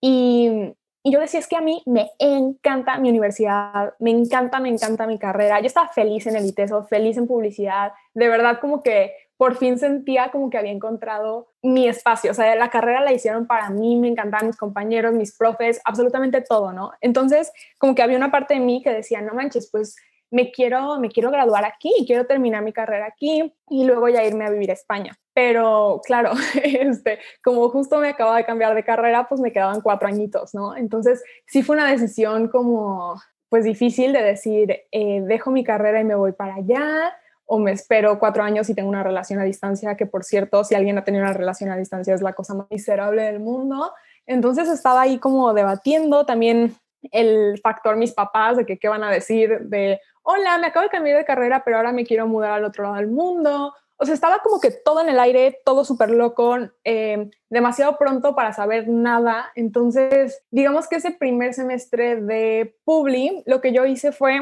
Y, 0.00 0.72
yo 1.04 1.20
decía, 1.20 1.38
es 1.38 1.46
que 1.46 1.56
a 1.56 1.60
mí 1.60 1.82
me 1.84 2.12
encanta 2.18 2.96
mi 2.96 3.10
universidad, 3.10 3.92
me 3.98 4.10
encanta, 4.10 4.58
me 4.58 4.70
encanta 4.70 5.06
mi 5.06 5.18
carrera. 5.18 5.60
Yo 5.60 5.66
estaba 5.66 5.88
feliz 5.88 6.26
en 6.26 6.34
el 6.34 6.46
ITESO, 6.46 6.84
feliz 6.84 7.18
en 7.18 7.26
publicidad. 7.26 7.92
De 8.14 8.26
verdad, 8.28 8.58
como 8.58 8.82
que 8.82 9.12
por 9.36 9.56
fin 9.56 9.78
sentía 9.78 10.30
como 10.30 10.48
que 10.48 10.56
había 10.56 10.72
encontrado 10.72 11.48
mi 11.60 11.86
espacio. 11.86 12.30
O 12.30 12.34
sea, 12.34 12.56
la 12.56 12.70
carrera 12.70 13.02
la 13.02 13.12
hicieron 13.12 13.46
para 13.46 13.68
mí, 13.68 13.96
me 13.96 14.08
encantaban 14.08 14.46
mis 14.46 14.56
compañeros, 14.56 15.12
mis 15.12 15.36
profes, 15.36 15.78
absolutamente 15.84 16.40
todo, 16.40 16.72
¿no? 16.72 16.92
Entonces, 17.02 17.52
como 17.76 17.94
que 17.94 18.02
había 18.02 18.16
una 18.16 18.30
parte 18.30 18.54
de 18.54 18.60
mí 18.60 18.82
que 18.82 18.94
decía, 18.94 19.20
no 19.20 19.34
manches, 19.34 19.68
pues 19.70 19.94
me 20.34 20.50
quiero, 20.50 20.98
me 20.98 21.10
quiero 21.10 21.30
graduar 21.30 21.64
aquí, 21.64 21.92
quiero 22.08 22.26
terminar 22.26 22.64
mi 22.64 22.72
carrera 22.72 23.06
aquí 23.06 23.54
y 23.70 23.84
luego 23.84 24.08
ya 24.08 24.24
irme 24.24 24.44
a 24.44 24.50
vivir 24.50 24.70
a 24.70 24.74
España. 24.74 25.16
Pero 25.32 26.00
claro, 26.04 26.32
este, 26.64 27.20
como 27.42 27.68
justo 27.68 27.98
me 27.98 28.08
acababa 28.08 28.38
de 28.38 28.44
cambiar 28.44 28.74
de 28.74 28.82
carrera, 28.82 29.28
pues 29.28 29.40
me 29.40 29.52
quedaban 29.52 29.80
cuatro 29.80 30.08
añitos, 30.08 30.52
¿no? 30.52 30.76
Entonces 30.76 31.22
sí 31.46 31.62
fue 31.62 31.76
una 31.76 31.88
decisión 31.88 32.48
como, 32.48 33.14
pues 33.48 33.62
difícil 33.64 34.12
de 34.12 34.22
decir, 34.22 34.82
eh, 34.90 35.20
dejo 35.22 35.52
mi 35.52 35.62
carrera 35.62 36.00
y 36.00 36.04
me 36.04 36.16
voy 36.16 36.32
para 36.32 36.56
allá, 36.56 37.16
o 37.46 37.60
me 37.60 37.70
espero 37.70 38.18
cuatro 38.18 38.42
años 38.42 38.68
y 38.68 38.74
tengo 38.74 38.88
una 38.88 39.04
relación 39.04 39.38
a 39.38 39.44
distancia, 39.44 39.96
que 39.96 40.06
por 40.06 40.24
cierto, 40.24 40.64
si 40.64 40.74
alguien 40.74 40.98
ha 40.98 41.04
tenido 41.04 41.22
una 41.22 41.32
relación 41.32 41.70
a 41.70 41.76
distancia 41.76 42.12
es 42.12 42.22
la 42.22 42.32
cosa 42.32 42.54
más 42.54 42.66
miserable 42.70 43.22
del 43.22 43.38
mundo. 43.38 43.92
Entonces 44.26 44.68
estaba 44.68 45.02
ahí 45.02 45.18
como 45.18 45.54
debatiendo 45.54 46.26
también 46.26 46.74
el 47.12 47.60
factor 47.62 47.96
mis 47.96 48.12
papás 48.12 48.56
de 48.56 48.66
que 48.66 48.78
qué 48.78 48.88
van 48.88 49.04
a 49.04 49.10
decir 49.10 49.60
de, 49.60 50.00
hola, 50.24 50.58
me 50.58 50.66
acabo 50.66 50.84
de 50.84 50.90
cambiar 50.90 51.18
de 51.18 51.24
carrera, 51.24 51.62
pero 51.64 51.76
ahora 51.76 51.92
me 51.92 52.04
quiero 52.04 52.26
mudar 52.26 52.52
al 52.52 52.64
otro 52.64 52.82
lado 52.84 52.96
del 52.96 53.08
mundo. 53.08 53.74
O 53.96 54.04
sea, 54.04 54.14
estaba 54.14 54.40
como 54.40 54.60
que 54.60 54.70
todo 54.70 55.00
en 55.00 55.08
el 55.08 55.20
aire, 55.20 55.60
todo 55.64 55.84
súper 55.84 56.10
loco, 56.10 56.56
eh, 56.82 57.30
demasiado 57.48 57.96
pronto 57.96 58.34
para 58.34 58.52
saber 58.52 58.88
nada. 58.88 59.52
Entonces, 59.54 60.42
digamos 60.50 60.88
que 60.88 60.96
ese 60.96 61.12
primer 61.12 61.54
semestre 61.54 62.16
de 62.16 62.74
Publi, 62.84 63.42
lo 63.46 63.60
que 63.60 63.72
yo 63.72 63.84
hice 63.84 64.10
fue 64.10 64.40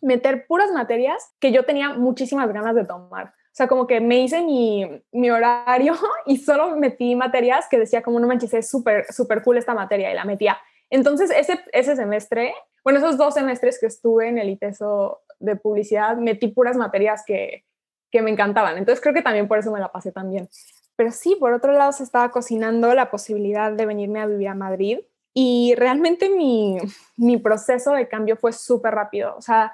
meter 0.00 0.46
puras 0.46 0.70
materias 0.70 1.34
que 1.40 1.52
yo 1.52 1.64
tenía 1.64 1.90
muchísimas 1.90 2.50
ganas 2.52 2.74
de 2.74 2.84
tomar. 2.84 3.26
O 3.26 3.56
sea, 3.56 3.68
como 3.68 3.86
que 3.86 4.00
me 4.00 4.20
hice 4.20 4.42
mi, 4.42 5.02
mi 5.12 5.30
horario 5.30 5.94
y 6.26 6.38
solo 6.38 6.76
metí 6.76 7.14
materias 7.16 7.66
que 7.68 7.78
decía 7.78 8.02
como 8.02 8.20
no 8.20 8.28
manches, 8.28 8.54
es 8.54 8.70
súper, 8.70 9.12
súper 9.12 9.42
cool 9.42 9.58
esta 9.58 9.74
materia 9.74 10.10
y 10.10 10.14
la 10.14 10.24
metía. 10.24 10.58
Entonces, 10.94 11.30
ese, 11.30 11.60
ese 11.72 11.96
semestre 11.96 12.54
bueno, 12.84 12.98
esos 12.98 13.16
dos 13.16 13.34
semestres 13.34 13.80
que 13.80 13.86
estuve 13.86 14.28
en 14.28 14.38
el 14.38 14.50
ITESO 14.50 15.22
de 15.40 15.56
publicidad, 15.56 16.18
metí 16.18 16.48
puras 16.48 16.76
materias 16.76 17.24
que, 17.26 17.64
que 18.12 18.20
me 18.20 18.30
encantaban. 18.30 18.76
Entonces 18.76 19.02
creo 19.02 19.14
que 19.14 19.22
también 19.22 19.48
por 19.48 19.58
eso 19.58 19.72
me 19.72 19.80
la 19.80 19.90
pasé 19.90 20.12
tan 20.12 20.30
bien. 20.30 20.48
Pero 20.94 21.10
sí, 21.10 21.34
por 21.40 21.54
otro 21.54 21.72
lado, 21.72 21.92
se 21.92 22.04
estaba 22.04 22.30
cocinando 22.30 22.94
la 22.94 23.10
posibilidad 23.10 23.72
de 23.72 23.86
venirme 23.86 24.20
a 24.20 24.26
vivir 24.26 24.48
a 24.48 24.54
Madrid 24.54 25.00
y 25.32 25.74
realmente 25.76 26.28
mi, 26.28 26.76
mi 27.16 27.38
proceso 27.38 27.92
de 27.92 28.06
cambio 28.06 28.36
fue 28.36 28.52
súper 28.52 28.94
rápido. 28.94 29.34
O 29.36 29.40
sea, 29.40 29.72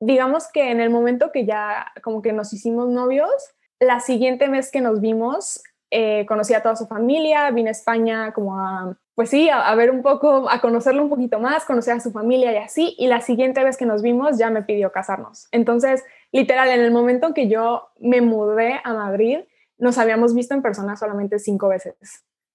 digamos 0.00 0.48
que 0.48 0.72
en 0.72 0.80
el 0.80 0.90
momento 0.90 1.30
que 1.32 1.46
ya 1.46 1.92
como 2.02 2.20
que 2.20 2.32
nos 2.32 2.52
hicimos 2.52 2.88
novios, 2.88 3.30
la 3.78 4.00
siguiente 4.00 4.48
vez 4.48 4.72
que 4.72 4.80
nos 4.80 5.00
vimos, 5.00 5.62
eh, 5.90 6.26
conocí 6.26 6.52
a 6.52 6.62
toda 6.62 6.74
su 6.74 6.86
familia, 6.88 7.50
vine 7.52 7.68
a 7.68 7.72
España 7.72 8.32
como 8.32 8.58
a 8.58 8.98
pues 9.18 9.30
sí, 9.30 9.50
a, 9.50 9.74
ver 9.74 9.90
un 9.90 10.02
poco, 10.02 10.48
a 10.48 10.60
conocerlo 10.60 11.02
un 11.02 11.08
poquito 11.08 11.40
más, 11.40 11.64
conocer 11.64 11.94
a 11.96 11.98
su 11.98 12.12
familia 12.12 12.52
y 12.52 12.56
así. 12.58 12.94
Y 12.98 13.08
la 13.08 13.20
siguiente 13.20 13.64
vez 13.64 13.76
que 13.76 13.84
nos 13.84 14.00
vimos 14.00 14.38
ya 14.38 14.48
me 14.48 14.62
pidió 14.62 14.92
casarnos. 14.92 15.48
Entonces, 15.50 16.04
literal, 16.30 16.68
en 16.68 16.78
el 16.78 16.92
momento 16.92 17.26
en 17.26 17.34
que 17.34 17.48
yo 17.48 17.88
me 17.98 18.20
mudé 18.20 18.80
a 18.84 18.94
Madrid, 18.94 19.40
nos 19.76 19.98
habíamos 19.98 20.36
visto 20.36 20.54
en 20.54 20.62
persona 20.62 20.94
solamente 20.94 21.40
cinco 21.40 21.66
veces. 21.66 21.96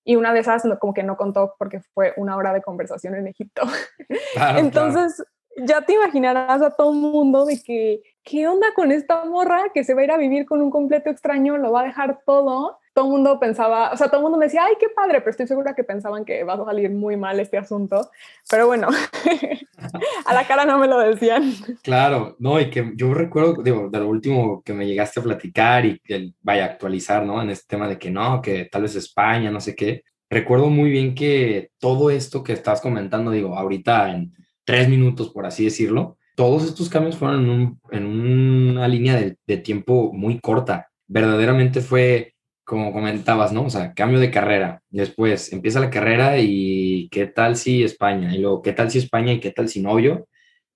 Y 0.05 0.15
una 0.15 0.31
de 0.31 0.39
esas 0.39 0.63
como 0.79 0.93
que 0.93 1.03
no 1.03 1.17
contó 1.17 1.53
porque 1.59 1.81
fue 1.93 2.13
una 2.15 2.37
hora 2.37 2.53
de 2.53 2.61
conversación 2.61 3.15
en 3.15 3.27
Egipto. 3.27 3.63
Entonces, 4.55 5.21
ya 5.57 5.81
te 5.81 5.95
imaginarás 5.95 6.61
a 6.61 6.77
todo 6.77 6.93
el 6.93 6.99
mundo 6.99 7.45
de 7.45 7.61
que, 7.61 8.03
¿qué 8.23 8.47
onda 8.47 8.67
con 8.73 8.93
esta 8.93 9.25
morra 9.25 9.63
que 9.73 9.83
se 9.83 9.95
va 9.95 9.99
a 9.99 10.03
ir 10.05 10.11
a 10.11 10.17
vivir 10.17 10.45
con 10.45 10.61
un 10.61 10.71
completo 10.71 11.09
extraño? 11.09 11.57
Lo 11.57 11.73
va 11.73 11.81
a 11.81 11.85
dejar 11.87 12.21
todo 12.25 12.79
todo 12.93 13.05
el 13.05 13.11
mundo 13.11 13.39
pensaba, 13.39 13.91
o 13.91 13.97
sea, 13.97 14.07
todo 14.07 14.17
el 14.17 14.23
mundo 14.23 14.37
me 14.37 14.45
decía, 14.45 14.65
ay, 14.65 14.75
qué 14.79 14.87
padre, 14.89 15.19
pero 15.19 15.31
estoy 15.31 15.47
segura 15.47 15.73
que 15.73 15.83
pensaban 15.83 16.25
que 16.25 16.43
va 16.43 16.53
a 16.53 16.65
salir 16.65 16.91
muy 16.91 17.17
mal 17.17 17.39
este 17.39 17.57
asunto. 17.57 18.09
Pero 18.49 18.67
bueno, 18.67 18.87
a 20.25 20.33
la 20.33 20.47
cara 20.47 20.65
no 20.65 20.77
me 20.77 20.87
lo 20.87 20.99
decían. 20.99 21.53
Claro, 21.81 22.35
no, 22.39 22.59
y 22.59 22.69
que 22.69 22.93
yo 22.95 23.13
recuerdo, 23.13 23.63
digo, 23.63 23.89
de 23.89 23.99
lo 23.99 24.07
último 24.07 24.61
que 24.63 24.73
me 24.73 24.85
llegaste 24.85 25.19
a 25.19 25.23
platicar 25.23 25.85
y 25.85 25.99
que 25.99 26.33
vaya 26.41 26.65
a 26.65 26.67
actualizar, 26.67 27.25
¿no? 27.25 27.41
En 27.41 27.49
este 27.49 27.65
tema 27.67 27.87
de 27.87 27.97
que 27.97 28.11
no, 28.11 28.41
que 28.41 28.65
tal 28.65 28.83
vez 28.83 28.95
España, 28.95 29.49
no 29.49 29.59
sé 29.59 29.75
qué. 29.75 30.03
recuerdo 30.29 30.69
muy 30.69 30.89
bien 30.89 31.15
que 31.15 31.71
todo 31.79 32.09
esto 32.09 32.43
que 32.43 32.53
estás 32.53 32.81
comentando, 32.81 33.31
digo, 33.31 33.57
ahorita 33.57 34.11
en 34.11 34.33
tres 34.65 34.87
minutos, 34.87 35.29
por 35.29 35.45
así 35.45 35.65
decirlo, 35.65 36.17
todos 36.35 36.63
estos 36.65 36.89
cambios 36.89 37.17
fueron 37.17 37.79
en, 37.91 38.05
una 38.05 38.87
línea 38.87 39.15
de, 39.15 39.37
de, 39.45 39.57
tiempo 39.57 40.11
muy 40.13 40.39
corta. 40.39 40.89
Verdaderamente 41.07 41.81
fue, 41.81 42.32
como 42.63 42.93
comentabas, 42.93 43.51
¿no? 43.51 43.65
O 43.65 43.69
sea, 43.69 43.93
cambio 43.93 44.19
de 44.19 44.31
carrera. 44.31 44.81
Después 44.89 45.51
empieza 45.53 45.79
la 45.79 45.89
carrera 45.89 46.37
y 46.39 47.09
qué 47.11 47.27
tal 47.27 47.55
si 47.55 47.83
España. 47.83 48.33
Y 48.35 48.39
luego, 48.39 48.61
¿qué 48.61 48.73
tal 48.73 48.89
si 48.91 48.99
España 48.99 49.33
y 49.33 49.39
qué 49.39 49.51
tal 49.51 49.67
si 49.69 49.81
novio? 49.81 50.27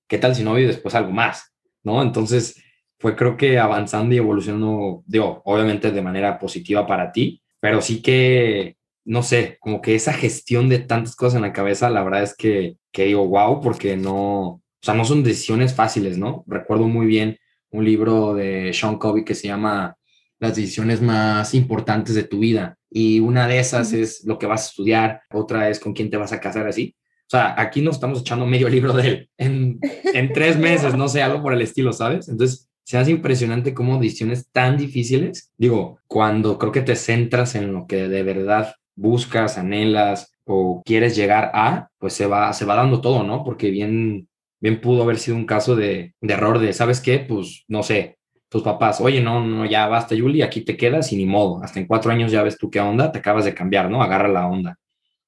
¿Qué 0.08 0.18
tal 0.18 0.36
si 0.36 0.44
novio 0.44 0.64
y 0.66 0.68
después 0.68 0.96
algo 0.96 1.12
más? 1.12 1.54
¿No? 1.84 2.02
Entonces, 2.02 2.62
fue 3.00 3.16
creo 3.16 3.38
que 3.38 3.60
avanzando 3.60 4.16
y 4.16 4.18
evolucionando, 4.18 5.04
digo, 5.06 5.42
obviamente 5.46 5.92
de 5.92 6.02
manera 6.02 6.40
positiva 6.40 6.88
para 6.88 7.12
ti, 7.12 7.42
pero 7.60 7.82
sí 7.82 8.02
que, 8.02 8.78
no 9.06 9.24
sé, 9.24 9.58
como 9.60 9.82
que 9.82 9.96
esa 9.96 10.14
gestión 10.14 10.70
de 10.70 10.80
tantas 10.80 11.16
cosas 11.16 11.36
en 11.36 11.44
la 11.44 11.54
cabeza, 11.54 11.90
la 11.90 12.04
verdad 12.04 12.24
es 12.24 12.36
que, 12.36 12.78
que 12.92 13.06
digo, 13.06 13.28
wow, 13.28 13.62
porque 13.62 13.96
no, 13.98 14.40
o 14.50 14.62
sea, 14.82 14.94
no 14.94 15.06
son 15.06 15.24
decisiones 15.24 15.74
fáciles, 15.76 16.18
¿no? 16.18 16.44
Recuerdo 16.48 16.88
muy 16.88 17.06
bien 17.06 17.38
un 17.72 17.86
libro 17.86 18.34
de 18.34 18.74
Sean 18.74 18.98
Covey 18.98 19.24
que 19.24 19.36
se 19.36 19.48
llama 19.48 19.97
Las 20.40 20.56
decisiones 20.56 21.02
más 21.02 21.54
importantes 21.54 22.16
de 22.16 22.24
tu 22.24 22.40
vida. 22.40 22.78
Y 22.90 23.20
una 23.20 23.48
de 23.48 23.60
esas 23.60 23.94
es 23.94 24.24
lo 24.26 24.38
que 24.38 24.46
vas 24.46 24.66
a 24.66 24.70
estudiar, 24.70 25.22
otra 25.32 25.70
es 25.70 25.80
con 25.80 25.94
quién 25.94 26.10
te 26.10 26.18
vas 26.18 26.32
a 26.32 26.40
casar, 26.40 26.68
así. 26.68 26.96
O 27.28 27.30
sea, 27.30 27.56
aquí 27.60 27.82
nos 27.82 27.96
estamos 27.96 28.22
echando 28.22 28.46
medio 28.46 28.70
libro 28.70 28.94
de 28.94 29.08
él 29.08 29.30
en, 29.38 29.80
en 30.14 30.34
tres 30.34 30.58
meses, 30.60 30.96
no 30.96 31.08
sé, 31.08 31.22
algo 31.22 31.42
por 31.42 31.54
el 31.54 31.62
estilo, 31.62 31.94
¿sabes? 31.94 32.30
Entonces, 32.30 32.70
se 32.88 32.98
hace 32.98 33.12
impresionante 33.12 33.74
cómo 33.74 34.00
decisiones 34.00 34.50
tan 34.50 34.78
difíciles, 34.78 35.52
digo, 35.58 36.00
cuando 36.08 36.58
creo 36.58 36.72
que 36.72 36.82
te 36.82 36.96
centras 36.96 37.54
en 37.56 37.74
lo 37.74 37.86
que 37.86 38.08
de 38.08 38.24
verdad 38.24 38.76
buscas, 38.96 39.58
anhelas 39.58 40.32
o 40.46 40.82
quieres 40.86 41.14
llegar 41.18 41.52
a, 41.54 41.90
pues 42.00 42.14
se 42.14 42.28
va, 42.28 42.54
se 42.54 42.64
va 42.64 42.76
dando 42.76 43.02
todo, 43.02 43.24
¿no? 43.24 43.44
Porque 43.44 43.72
bien, 43.72 44.30
bien 44.62 44.80
pudo 44.80 45.04
haber 45.04 45.18
sido 45.18 45.36
un 45.36 45.46
caso 45.46 45.76
de, 45.76 46.16
de 46.22 46.34
error 46.34 46.60
de, 46.60 46.72
¿sabes 46.72 47.02
qué? 47.02 47.20
Pues 47.20 47.66
no 47.68 47.84
sé, 47.84 48.17
tus 48.50 48.64
papás, 48.64 49.02
oye, 49.02 49.22
no, 49.22 49.44
no, 49.44 49.66
ya 49.66 49.88
basta, 49.88 50.16
Yuli, 50.16 50.42
aquí 50.42 50.62
te 50.62 50.78
quedas 50.78 51.12
y 51.12 51.18
ni 51.18 51.26
modo, 51.26 51.62
hasta 51.64 51.80
en 51.80 51.88
cuatro 51.88 52.12
años 52.12 52.32
ya 52.32 52.44
ves 52.44 52.58
tú 52.58 52.70
qué 52.70 52.80
onda, 52.80 53.12
te 53.12 53.20
acabas 53.20 53.46
de 53.46 53.54
cambiar, 53.54 53.90
¿no? 53.90 54.02
Agarra 54.02 54.28
la 54.28 54.48
onda. 54.48 54.78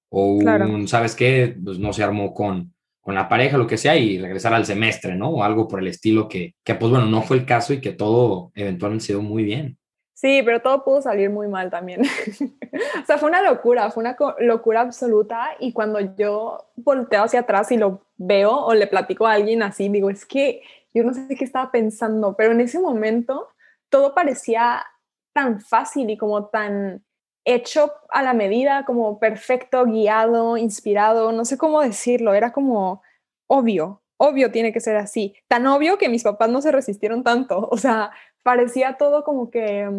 O 0.10 0.40
¿sabes 0.88 1.16
qué? 1.16 1.56
Pues 1.64 1.78
no 1.78 1.94
se 1.94 2.04
armó 2.04 2.34
con, 2.34 2.74
con 3.02 3.16
la 3.16 3.30
pareja, 3.30 3.58
lo 3.58 3.68
que 3.68 3.78
sea, 3.78 3.96
y 3.96 4.18
regresar 4.18 4.54
al 4.54 4.66
semestre, 4.66 5.16
¿no? 5.16 5.30
O 5.30 5.44
algo 5.44 5.68
por 5.68 5.80
el 5.80 5.88
estilo 5.88 6.28
que, 6.28 6.56
que 6.64 6.76
pues 6.76 6.92
bueno, 6.92 7.06
no 7.06 7.22
fue 7.22 7.38
el 7.38 7.46
caso 7.46 7.74
y 7.74 7.82
que 7.82 7.92
todo 7.92 8.52
eventualmente 8.56 9.06
se 9.06 9.14
dio 9.14 9.22
muy 9.22 9.44
bien. 9.44 9.78
Sí, 10.20 10.42
pero 10.44 10.62
todo 10.62 10.84
pudo 10.84 11.02
salir 11.02 11.30
muy 11.30 11.48
mal 11.48 11.70
también. 11.70 12.02
o 13.04 13.06
sea, 13.06 13.18
fue 13.18 13.30
una 13.30 13.42
locura, 13.42 13.90
fue 13.90 14.02
una 14.02 14.18
locura 14.40 14.82
absoluta 14.82 15.52
y 15.62 15.72
cuando 15.72 16.00
yo 16.18 16.72
volteo 16.76 17.24
hacia 17.24 17.40
atrás 17.40 17.72
y 17.72 17.78
lo 17.78 18.02
veo 18.18 18.52
o 18.52 18.74
le 18.74 18.88
platico 18.88 19.26
a 19.26 19.32
alguien 19.32 19.64
así, 19.64 19.88
digo, 19.88 20.10
es 20.10 20.26
que 20.26 20.62
yo 20.94 21.04
no 21.04 21.14
sé 21.14 21.28
qué 21.36 21.44
estaba 21.44 21.72
pensando, 21.72 22.36
pero 22.36 22.52
en 22.52 22.62
ese 22.62 22.80
momento 22.80 23.50
todo 23.90 24.14
parecía 24.14 24.86
tan 25.34 25.60
fácil 25.62 26.10
y 26.10 26.18
como 26.18 26.48
tan 26.48 27.04
hecho 27.46 27.92
a 28.10 28.22
la 28.22 28.34
medida, 28.34 28.86
como 28.86 29.20
perfecto, 29.20 29.86
guiado, 29.86 30.58
inspirado, 30.58 31.32
no 31.32 31.46
sé 31.46 31.58
cómo 31.58 31.82
decirlo, 31.82 32.34
era 32.34 32.52
como 32.52 33.02
obvio, 33.48 34.04
obvio 34.18 34.52
tiene 34.52 34.74
que 34.74 34.82
ser 34.82 34.98
así, 34.98 35.36
tan 35.48 35.66
obvio 35.68 35.98
que 35.98 36.10
mis 36.10 36.24
papás 36.24 36.50
no 36.50 36.62
se 36.62 36.72
resistieron 36.72 37.24
tanto, 37.24 37.68
o 37.72 37.78
sea, 37.78 38.12
parecía 38.44 38.98
todo 38.98 39.24
como 39.24 39.50
que, 39.50 39.90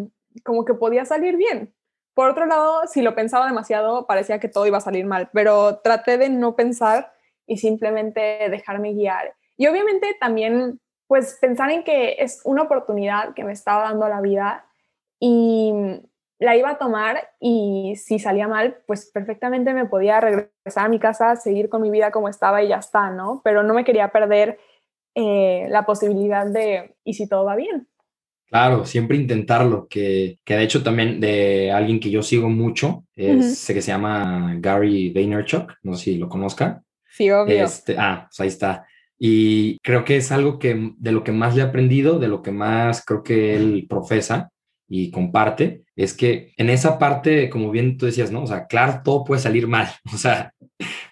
como 0.44 0.64
que 0.64 0.74
podía 0.74 1.04
salir 1.04 1.36
bien. 1.36 1.74
Por 2.14 2.28
otro 2.28 2.44
lado, 2.44 2.86
si 2.86 3.02
lo 3.02 3.14
pensaba 3.14 3.46
demasiado, 3.46 4.06
parecía 4.06 4.40
que 4.40 4.48
todo 4.48 4.66
iba 4.66 4.78
a 4.78 4.82
salir 4.82 5.06
mal, 5.06 5.30
pero 5.32 5.78
traté 5.78 6.18
de 6.18 6.28
no 6.28 6.56
pensar 6.56 7.12
y 7.46 7.58
simplemente 7.58 8.20
dejarme 8.50 8.92
guiar. 8.92 9.34
Y 9.60 9.66
obviamente 9.66 10.16
también, 10.18 10.80
pues 11.06 11.36
pensar 11.38 11.70
en 11.70 11.84
que 11.84 12.16
es 12.18 12.40
una 12.44 12.62
oportunidad 12.62 13.34
que 13.34 13.44
me 13.44 13.52
estaba 13.52 13.82
dando 13.82 14.08
la 14.08 14.22
vida 14.22 14.64
y 15.20 15.70
la 16.38 16.56
iba 16.56 16.70
a 16.70 16.78
tomar 16.78 17.28
y 17.38 17.92
si 17.96 18.18
salía 18.18 18.48
mal, 18.48 18.78
pues 18.86 19.10
perfectamente 19.12 19.74
me 19.74 19.84
podía 19.84 20.18
regresar 20.18 20.86
a 20.86 20.88
mi 20.88 20.98
casa, 20.98 21.36
seguir 21.36 21.68
con 21.68 21.82
mi 21.82 21.90
vida 21.90 22.10
como 22.10 22.30
estaba 22.30 22.62
y 22.62 22.68
ya 22.68 22.78
está, 22.78 23.10
¿no? 23.10 23.42
Pero 23.44 23.62
no 23.62 23.74
me 23.74 23.84
quería 23.84 24.08
perder 24.08 24.58
eh, 25.14 25.66
la 25.68 25.84
posibilidad 25.84 26.46
de, 26.46 26.96
¿y 27.04 27.12
si 27.12 27.28
todo 27.28 27.44
va 27.44 27.54
bien? 27.54 27.86
Claro, 28.46 28.86
siempre 28.86 29.18
intentarlo, 29.18 29.88
que, 29.88 30.38
que, 30.42 30.56
de 30.56 30.62
hecho 30.62 30.82
también 30.82 31.20
de 31.20 31.70
alguien 31.70 32.00
que 32.00 32.08
yo 32.08 32.22
sigo 32.22 32.48
mucho, 32.48 33.04
es, 33.14 33.66
que 33.66 33.82
se 33.82 33.92
llama 33.92 34.54
Gary 34.56 35.12
Vaynerchuk, 35.12 35.74
no 35.82 35.92
sé 35.96 36.04
si 36.04 36.16
lo 36.16 36.30
conozca. 36.30 36.82
Sí, 37.10 37.30
obvio. 37.30 37.62
Este, 37.62 37.96
ah, 37.98 38.24
pues 38.26 38.40
ahí 38.40 38.48
está. 38.48 38.86
Y 39.22 39.78
creo 39.80 40.04
que 40.06 40.16
es 40.16 40.32
algo 40.32 40.58
que 40.58 40.94
de 40.96 41.12
lo 41.12 41.22
que 41.22 41.32
más 41.32 41.54
le 41.54 41.60
he 41.60 41.64
aprendido, 41.64 42.18
de 42.18 42.28
lo 42.28 42.40
que 42.40 42.52
más 42.52 43.04
creo 43.04 43.22
que 43.22 43.54
él 43.54 43.86
profesa, 43.88 44.50
y 44.88 45.12
comparte, 45.12 45.84
es 45.94 46.14
que 46.14 46.52
en 46.56 46.68
esa 46.68 46.98
parte, 46.98 47.48
como 47.48 47.70
bien 47.70 47.96
tú 47.96 48.06
decías, 48.06 48.32
¿no? 48.32 48.42
O 48.42 48.46
sea, 48.48 48.66
claro, 48.66 49.02
todo 49.04 49.24
puede 49.24 49.40
salir 49.40 49.68
mal, 49.68 49.88
o 50.12 50.18
sea, 50.18 50.52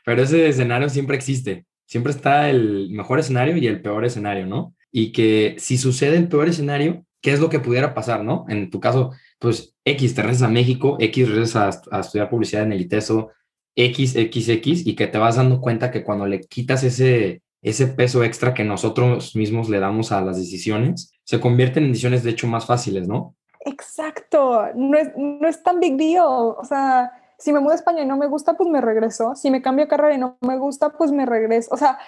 pero 0.05 0.23
ese 0.23 0.49
escenario 0.49 0.89
siempre 0.89 1.17
existe, 1.17 1.65
siempre 1.87 2.13
está 2.13 2.51
el 2.51 2.91
mejor 2.91 3.21
escenario 3.21 3.57
y 3.57 3.69
el 3.69 3.81
peor 3.81 4.05
escenario, 4.05 4.47
¿no? 4.47 4.75
Y 4.91 5.13
que 5.13 5.55
si 5.59 5.79
sucede 5.79 6.17
el 6.17 6.29
peor 6.29 6.49
escenario, 6.49 7.05
¿qué 7.23 7.33
es 7.33 7.41
lo 7.41 7.49
que 7.49 7.61
pudiera 7.61 7.95
pasar, 7.95 8.25
¿no? 8.25 8.47
En 8.49 8.69
tu 8.69 8.81
caso, 8.81 9.13
pues 9.39 9.77
X, 9.85 10.15
te 10.15 10.23
regresas 10.23 10.49
a 10.49 10.51
México, 10.51 10.97
X 10.99 11.29
regresas 11.29 11.83
a, 11.91 11.97
a 11.99 12.01
estudiar 12.01 12.31
publicidad 12.31 12.65
en 12.65 12.73
el 12.73 12.81
ITESO, 12.81 13.31
X, 13.77 14.17
X, 14.17 14.49
X, 14.49 14.87
y 14.87 14.97
que 14.97 15.07
te 15.07 15.19
vas 15.19 15.37
dando 15.37 15.61
cuenta 15.61 15.93
que 15.93 16.03
cuando 16.03 16.27
le 16.27 16.41
quitas 16.41 16.83
ese, 16.83 17.43
ese 17.63 17.87
peso 17.87 18.23
extra 18.23 18.55
que 18.55 18.65
nosotros 18.65 19.35
mismos 19.35 19.69
le 19.69 19.81
damos 19.81 20.13
a 20.13 20.21
las 20.21 20.37
decisiones, 20.37 21.13
se 21.25 21.41
convierten 21.41 21.85
en 21.85 21.93
decisiones 21.93 22.23
de 22.23 22.31
hecho 22.31 22.47
más 22.47 22.67
fáciles, 22.67 23.09
¿no? 23.09 23.35
Exacto, 23.61 24.67
no 24.75 24.97
es, 24.97 25.11
no 25.17 25.49
es 25.49 25.63
tan 25.63 25.81
big 25.81 25.97
deal. 25.97 26.25
O 26.25 26.65
sea, 26.65 27.11
si 27.39 27.53
me 27.53 27.61
mudo 27.61 27.73
a 27.73 27.77
España 27.77 28.03
y 28.03 28.07
no 28.07 28.17
me 28.17 28.27
gusta, 28.27 28.55
pues 28.55 28.69
me 28.69 28.81
regreso. 28.81 29.35
Si 29.35 29.51
me 29.51 29.63
cambio 29.63 29.85
de 29.85 29.89
carrera 29.89 30.15
y 30.15 30.19
no 30.19 30.39
me 30.41 30.59
gusta, 30.59 30.91
pues 30.91 31.13
me 31.13 31.27
regreso. 31.27 31.75
O 31.75 31.77
sea, 31.77 31.99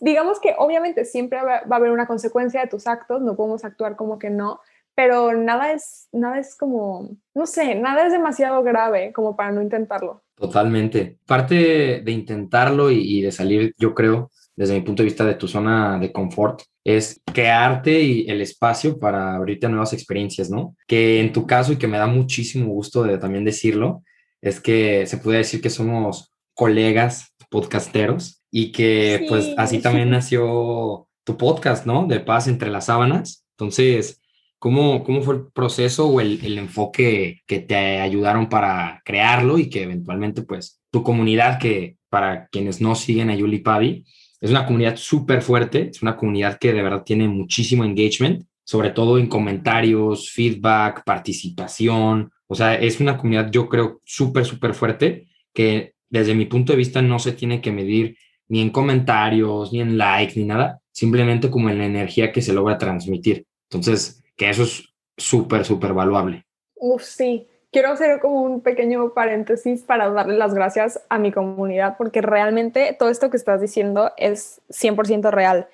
digamos 0.00 0.40
que 0.40 0.54
obviamente 0.58 1.04
siempre 1.04 1.42
va 1.42 1.62
a 1.68 1.76
haber 1.76 1.90
una 1.90 2.06
consecuencia 2.06 2.60
de 2.60 2.68
tus 2.68 2.86
actos, 2.86 3.22
no 3.22 3.36
podemos 3.36 3.64
actuar 3.64 3.96
como 3.96 4.18
que 4.18 4.30
no, 4.30 4.60
pero 4.94 5.32
nada 5.32 5.72
es, 5.72 6.08
nada 6.12 6.38
es 6.38 6.54
como, 6.54 7.08
no 7.34 7.46
sé, 7.46 7.74
nada 7.74 8.06
es 8.06 8.12
demasiado 8.12 8.62
grave 8.62 9.12
como 9.12 9.36
para 9.36 9.50
no 9.50 9.62
intentarlo. 9.62 10.22
Totalmente. 10.34 11.18
Parte 11.26 12.02
de 12.04 12.12
intentarlo 12.12 12.90
y, 12.90 13.18
y 13.18 13.22
de 13.22 13.32
salir, 13.32 13.74
yo 13.78 13.94
creo, 13.94 14.30
desde 14.60 14.74
mi 14.74 14.82
punto 14.82 15.02
de 15.02 15.06
vista, 15.06 15.24
de 15.24 15.36
tu 15.36 15.48
zona 15.48 15.98
de 15.98 16.12
confort, 16.12 16.60
es 16.84 17.22
crearte 17.32 18.02
y 18.02 18.28
el 18.28 18.42
espacio 18.42 18.98
para 18.98 19.34
abrirte 19.34 19.64
a 19.64 19.70
nuevas 19.70 19.94
experiencias, 19.94 20.50
¿no? 20.50 20.76
Que 20.86 21.18
en 21.18 21.32
tu 21.32 21.46
caso, 21.46 21.72
y 21.72 21.76
que 21.76 21.88
me 21.88 21.96
da 21.96 22.06
muchísimo 22.06 22.66
gusto 22.66 23.02
de 23.02 23.16
también 23.16 23.46
decirlo, 23.46 24.02
es 24.42 24.60
que 24.60 25.06
se 25.06 25.16
puede 25.16 25.38
decir 25.38 25.62
que 25.62 25.70
somos 25.70 26.34
colegas 26.52 27.34
podcasteros 27.48 28.42
y 28.50 28.70
que 28.70 29.24
pues 29.30 29.48
así 29.56 29.80
también 29.80 30.10
nació 30.10 31.08
tu 31.24 31.38
podcast, 31.38 31.86
¿no? 31.86 32.06
De 32.06 32.20
paz 32.20 32.46
entre 32.46 32.68
las 32.68 32.84
sábanas. 32.84 33.46
Entonces, 33.52 34.20
¿cómo, 34.58 35.04
cómo 35.04 35.22
fue 35.22 35.36
el 35.36 35.46
proceso 35.54 36.06
o 36.06 36.20
el, 36.20 36.38
el 36.44 36.58
enfoque 36.58 37.40
que 37.46 37.60
te 37.60 37.98
ayudaron 37.98 38.50
para 38.50 39.00
crearlo 39.06 39.56
y 39.56 39.70
que 39.70 39.84
eventualmente 39.84 40.42
pues 40.42 40.82
tu 40.90 41.02
comunidad 41.02 41.58
que 41.58 41.96
para 42.10 42.48
quienes 42.48 42.82
no 42.82 42.94
siguen 42.94 43.30
a 43.30 43.36
Yuli 43.36 43.60
Pavi, 43.60 44.04
es 44.40 44.50
una 44.50 44.64
comunidad 44.64 44.96
súper 44.96 45.42
fuerte, 45.42 45.90
es 45.90 46.02
una 46.02 46.16
comunidad 46.16 46.58
que 46.58 46.72
de 46.72 46.82
verdad 46.82 47.02
tiene 47.04 47.28
muchísimo 47.28 47.84
engagement, 47.84 48.44
sobre 48.64 48.90
todo 48.90 49.18
en 49.18 49.26
comentarios, 49.26 50.30
feedback, 50.30 51.04
participación. 51.04 52.30
O 52.46 52.54
sea, 52.54 52.74
es 52.74 53.00
una 53.00 53.16
comunidad, 53.16 53.50
yo 53.50 53.68
creo, 53.68 54.00
súper, 54.04 54.44
súper 54.44 54.74
fuerte, 54.74 55.28
que 55.52 55.94
desde 56.08 56.34
mi 56.34 56.46
punto 56.46 56.72
de 56.72 56.78
vista 56.78 57.02
no 57.02 57.18
se 57.18 57.32
tiene 57.32 57.60
que 57.60 57.72
medir 57.72 58.16
ni 58.48 58.60
en 58.60 58.70
comentarios, 58.70 59.72
ni 59.72 59.80
en 59.80 59.98
likes, 59.98 60.34
ni 60.36 60.44
nada, 60.44 60.80
simplemente 60.90 61.50
como 61.50 61.68
en 61.70 61.78
la 61.78 61.86
energía 61.86 62.32
que 62.32 62.42
se 62.42 62.52
logra 62.52 62.78
transmitir. 62.78 63.46
Entonces, 63.70 64.22
que 64.36 64.48
eso 64.48 64.62
es 64.64 64.84
súper, 65.16 65.64
súper 65.64 65.92
valuable. 65.92 66.46
Uf, 66.74 67.02
sí 67.02 67.46
quiero 67.72 67.90
hacer 67.90 68.20
como 68.20 68.42
un 68.42 68.60
pequeño 68.60 69.12
paréntesis 69.14 69.82
para 69.82 70.10
darle 70.10 70.36
las 70.36 70.54
gracias 70.54 71.04
a 71.08 71.18
mi 71.18 71.32
comunidad, 71.32 71.96
porque 71.96 72.20
realmente 72.20 72.96
todo 72.98 73.08
esto 73.08 73.30
que 73.30 73.36
estás 73.36 73.60
diciendo 73.60 74.12
es 74.16 74.60
100% 74.70 75.30
real. 75.30 75.68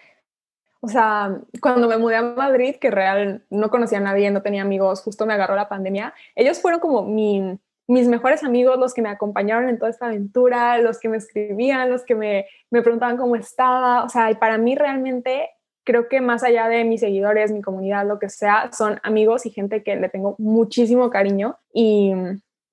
O 0.80 0.88
sea, 0.88 1.40
cuando 1.60 1.88
me 1.88 1.96
mudé 1.96 2.16
a 2.16 2.22
Madrid, 2.22 2.76
que 2.76 2.90
real 2.90 3.44
no 3.50 3.70
conocía 3.70 3.98
a 3.98 4.02
nadie, 4.02 4.30
no 4.30 4.42
tenía 4.42 4.62
amigos, 4.62 5.02
justo 5.02 5.26
me 5.26 5.34
agarró 5.34 5.56
la 5.56 5.68
pandemia, 5.68 6.14
ellos 6.34 6.60
fueron 6.60 6.80
como 6.80 7.02
mis 7.02 8.08
mejores 8.08 8.44
amigos, 8.44 8.78
los 8.78 8.94
que 8.94 9.02
me 9.02 9.08
acompañaron 9.08 9.68
en 9.68 9.78
toda 9.78 9.90
esta 9.90 10.06
aventura, 10.06 10.78
los 10.78 11.00
que 11.00 11.08
me 11.08 11.16
escribían, 11.16 11.90
los 11.90 12.04
que 12.04 12.14
me, 12.14 12.46
me 12.70 12.82
preguntaban 12.82 13.16
cómo 13.16 13.36
estaba. 13.36 14.04
O 14.04 14.08
sea, 14.08 14.30
y 14.30 14.34
para 14.34 14.58
mí 14.58 14.76
realmente 14.76 15.50
creo 15.86 16.08
que 16.08 16.20
más 16.20 16.42
allá 16.42 16.68
de 16.68 16.84
mis 16.84 17.00
seguidores, 17.00 17.52
mi 17.52 17.62
comunidad, 17.62 18.06
lo 18.06 18.18
que 18.18 18.28
sea, 18.28 18.70
son 18.76 19.00
amigos 19.02 19.46
y 19.46 19.50
gente 19.50 19.82
que 19.82 19.96
le 19.96 20.10
tengo 20.10 20.34
muchísimo 20.38 21.08
cariño 21.08 21.56
y 21.72 22.12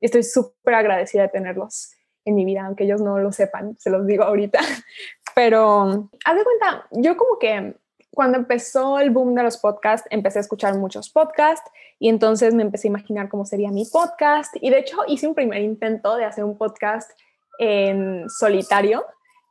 estoy 0.01 0.23
súper 0.23 0.73
agradecida 0.73 1.21
de 1.21 1.29
tenerlos. 1.29 1.93
en 2.25 2.35
mi 2.35 2.45
vida, 2.45 2.65
aunque 2.65 2.85
ellos 2.85 3.01
no 3.01 3.19
lo 3.19 3.33
sepan, 3.33 3.75
se 3.77 3.89
los 3.89 4.07
digo 4.07 4.23
ahorita. 4.23 4.59
Pero 5.35 6.09
haz 6.25 6.35
de 6.37 6.43
cuenta, 6.43 6.87
yo 6.91 7.17
como 7.17 7.37
que 7.37 7.75
cuando 8.13 8.37
empezó 8.37 8.99
el 8.99 9.09
boom 9.09 9.35
de 9.35 9.43
los 9.43 9.57
podcasts, 9.57 10.07
empecé 10.09 10.39
a 10.39 10.41
escuchar 10.41 10.77
muchos 10.77 11.09
podcasts 11.09 11.69
y 11.99 12.09
entonces 12.09 12.53
me 12.53 12.63
empecé 12.63 12.87
a 12.87 12.91
imaginar 12.91 13.27
cómo 13.27 13.45
sería 13.45 13.71
mi 13.71 13.85
podcast. 13.85 14.55
Y 14.61 14.69
de 14.69 14.79
hecho 14.79 14.97
hice 15.07 15.27
un 15.27 15.35
primer 15.35 15.61
intento 15.61 16.15
de 16.15 16.25
hacer 16.25 16.43
un 16.43 16.57
podcast 16.57 17.11
en 17.59 18.29
solitario. 18.29 19.05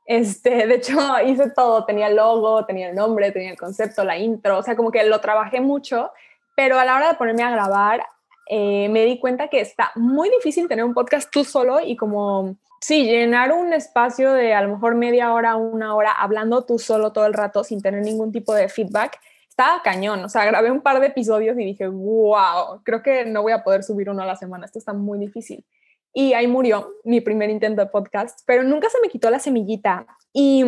Este, 0.06 0.66
de 0.66 0.74
hecho, 0.74 0.98
hice 1.26 1.50
todo, 1.50 1.84
tenía 1.84 2.08
el 2.08 2.16
logo, 2.16 2.64
tenía 2.64 2.88
el 2.88 2.94
nombre, 2.94 3.32
tenía 3.32 3.50
el 3.50 3.58
concepto, 3.58 4.04
la 4.04 4.18
intro, 4.18 4.58
o 4.58 4.62
sea, 4.62 4.76
como 4.76 4.90
que 4.90 5.04
lo 5.04 5.20
trabajé 5.20 5.60
mucho, 5.60 6.10
pero 6.54 6.78
a 6.78 6.84
la 6.84 6.96
hora 6.96 7.08
de 7.08 7.14
ponerme 7.14 7.42
a 7.42 7.50
grabar, 7.50 8.04
eh, 8.48 8.88
me 8.88 9.04
di 9.04 9.18
cuenta 9.18 9.48
que 9.48 9.60
está 9.60 9.92
muy 9.94 10.28
difícil 10.28 10.68
tener 10.68 10.84
un 10.84 10.94
podcast 10.94 11.30
tú 11.30 11.44
solo 11.44 11.80
y 11.80 11.96
como 11.96 12.56
sí, 12.82 13.04
llenar 13.04 13.52
un 13.52 13.72
espacio 13.72 14.32
de 14.32 14.54
a 14.54 14.60
lo 14.60 14.74
mejor 14.74 14.96
media 14.96 15.32
hora, 15.32 15.54
una 15.56 15.94
hora, 15.94 16.10
hablando 16.12 16.62
tú 16.62 16.78
solo 16.78 17.12
todo 17.12 17.26
el 17.26 17.32
rato 17.32 17.62
sin 17.62 17.80
tener 17.80 18.02
ningún 18.02 18.32
tipo 18.32 18.52
de 18.54 18.68
feedback, 18.68 19.20
estaba 19.48 19.82
cañón. 19.82 20.24
O 20.24 20.28
sea, 20.28 20.44
grabé 20.44 20.70
un 20.70 20.80
par 20.80 21.00
de 21.00 21.06
episodios 21.06 21.56
y 21.58 21.64
dije, 21.64 21.86
wow, 21.86 22.82
creo 22.82 23.02
que 23.02 23.24
no 23.24 23.42
voy 23.42 23.52
a 23.52 23.62
poder 23.62 23.84
subir 23.84 24.10
uno 24.10 24.22
a 24.22 24.26
la 24.26 24.36
semana, 24.36 24.66
esto 24.66 24.80
está 24.80 24.92
muy 24.92 25.18
difícil. 25.18 25.64
Y 26.12 26.34
ahí 26.34 26.46
murió 26.46 26.92
mi 27.04 27.20
primer 27.20 27.50
intento 27.50 27.82
de 27.82 27.90
podcast, 27.90 28.40
pero 28.46 28.62
nunca 28.62 28.88
se 28.90 29.00
me 29.00 29.08
quitó 29.08 29.30
la 29.30 29.38
semillita. 29.38 30.06
Y 30.32 30.64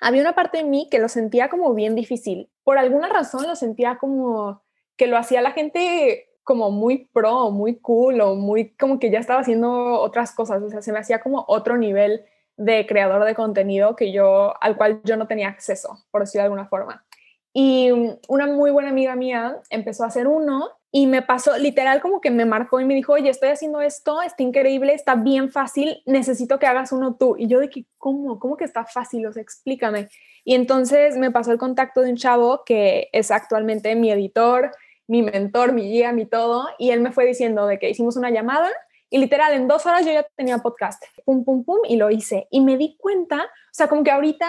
había 0.00 0.22
una 0.22 0.34
parte 0.34 0.58
de 0.58 0.64
mí 0.64 0.88
que 0.90 0.98
lo 0.98 1.08
sentía 1.08 1.48
como 1.48 1.72
bien 1.74 1.94
difícil. 1.94 2.50
Por 2.64 2.78
alguna 2.78 3.08
razón 3.08 3.46
lo 3.46 3.54
sentía 3.54 3.98
como 3.98 4.62
que 4.96 5.06
lo 5.06 5.16
hacía 5.16 5.40
la 5.40 5.52
gente 5.52 6.28
como 6.42 6.70
muy 6.70 7.08
pro, 7.12 7.50
muy 7.50 7.76
cool 7.76 8.20
o 8.20 8.34
muy 8.34 8.70
como 8.76 8.98
que 8.98 9.10
ya 9.10 9.18
estaba 9.18 9.40
haciendo 9.40 10.00
otras 10.00 10.34
cosas, 10.34 10.62
o 10.62 10.68
sea, 10.68 10.82
se 10.82 10.92
me 10.92 10.98
hacía 10.98 11.20
como 11.20 11.44
otro 11.46 11.76
nivel 11.76 12.24
de 12.56 12.86
creador 12.86 13.24
de 13.24 13.34
contenido 13.34 13.94
que 13.94 14.12
yo, 14.12 14.54
al 14.60 14.76
cual 14.76 15.00
yo 15.04 15.16
no 15.16 15.26
tenía 15.26 15.48
acceso, 15.48 16.04
por 16.10 16.22
decirlo 16.22 16.42
de 16.42 16.46
alguna 16.46 16.68
forma. 16.68 17.04
Y 17.52 17.90
una 18.28 18.46
muy 18.46 18.70
buena 18.70 18.90
amiga 18.90 19.16
mía 19.16 19.60
empezó 19.70 20.04
a 20.04 20.08
hacer 20.08 20.26
uno 20.26 20.70
y 20.92 21.06
me 21.06 21.22
pasó 21.22 21.56
literal 21.56 22.00
como 22.00 22.20
que 22.20 22.30
me 22.30 22.44
marcó 22.44 22.80
y 22.80 22.84
me 22.84 22.94
dijo, 22.94 23.12
oye, 23.12 23.30
estoy 23.30 23.50
haciendo 23.50 23.80
esto, 23.80 24.22
está 24.22 24.42
increíble, 24.42 24.92
está 24.92 25.14
bien 25.14 25.52
fácil, 25.52 26.02
necesito 26.04 26.58
que 26.58 26.66
hagas 26.66 26.90
uno 26.90 27.14
tú. 27.14 27.36
Y 27.38 27.46
yo 27.46 27.60
de 27.60 27.70
que, 27.70 27.86
¿cómo? 27.96 28.40
¿Cómo 28.40 28.56
que 28.56 28.64
está 28.64 28.84
fácil? 28.84 29.26
O 29.26 29.32
sea, 29.32 29.42
explícame. 29.42 30.08
Y 30.44 30.54
entonces 30.54 31.16
me 31.16 31.30
pasó 31.30 31.52
el 31.52 31.58
contacto 31.58 32.00
de 32.00 32.10
un 32.10 32.16
chavo 32.16 32.64
que 32.64 33.08
es 33.12 33.30
actualmente 33.30 33.94
mi 33.94 34.10
editor, 34.10 34.72
mi 35.06 35.22
mentor, 35.22 35.72
mi 35.72 35.82
guía, 35.82 36.12
mi 36.12 36.26
todo, 36.26 36.68
y 36.78 36.90
él 36.90 37.00
me 37.00 37.12
fue 37.12 37.24
diciendo 37.24 37.66
de 37.66 37.78
que 37.78 37.90
hicimos 37.90 38.16
una 38.16 38.30
llamada 38.30 38.70
y 39.10 39.18
literal 39.18 39.52
en 39.52 39.68
dos 39.68 39.86
horas 39.86 40.06
yo 40.06 40.12
ya 40.12 40.24
tenía 40.36 40.58
podcast, 40.58 41.02
pum, 41.24 41.44
pum, 41.44 41.64
pum, 41.64 41.78
y 41.88 41.96
lo 41.96 42.10
hice. 42.10 42.46
Y 42.50 42.60
me 42.60 42.76
di 42.76 42.96
cuenta, 42.96 43.42
o 43.42 43.72
sea, 43.72 43.88
como 43.88 44.04
que 44.04 44.10
ahorita 44.10 44.48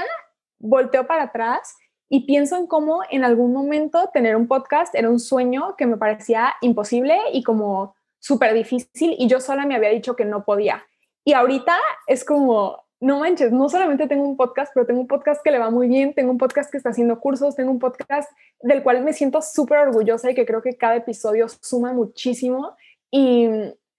volteo 0.60 1.08
para 1.08 1.24
atrás 1.24 1.76
y 2.14 2.26
pienso 2.26 2.58
en 2.58 2.68
cómo 2.68 3.04
en 3.10 3.24
algún 3.24 3.54
momento 3.54 4.10
tener 4.14 4.36
un 4.36 4.46
podcast 4.46 4.94
era 4.96 5.10
un 5.10 5.18
sueño 5.18 5.78
que 5.78 5.86
me 5.86 5.96
parecía 5.96 6.54
imposible 6.60 7.18
y 7.32 7.42
como 7.42 7.96
súper 8.20 8.54
difícil 8.54 9.16
y 9.18 9.30
yo 9.30 9.40
sola 9.40 9.66
me 9.66 9.76
había 9.76 9.88
dicho 9.92 10.14
que 10.18 10.26
no 10.26 10.44
podía. 10.44 10.86
Y 11.24 11.32
ahorita 11.32 11.74
es 12.08 12.26
como, 12.26 12.84
no 13.00 13.20
manches, 13.20 13.54
no 13.54 13.70
solamente 13.70 14.10
tengo 14.10 14.26
un 14.26 14.36
podcast, 14.36 14.74
pero 14.74 14.86
tengo 14.86 15.00
un 15.00 15.08
podcast 15.08 15.42
que 15.42 15.52
le 15.52 15.60
va 15.60 15.70
muy 15.70 15.88
bien, 15.88 16.14
tengo 16.14 16.32
un 16.32 16.38
podcast 16.38 16.70
que 16.70 16.76
está 16.76 16.90
haciendo 16.90 17.18
cursos, 17.22 17.56
tengo 17.56 17.72
un 17.72 17.80
podcast 17.80 18.30
del 18.60 18.84
cual 18.84 19.06
me 19.06 19.14
siento 19.14 19.42
súper 19.42 19.78
orgullosa 19.78 20.32
y 20.32 20.36
que 20.36 20.46
creo 20.46 20.62
que 20.62 20.76
cada 20.76 20.98
episodio 20.98 21.48
suma 21.48 21.94
muchísimo 21.94 22.76
y, 23.10 23.48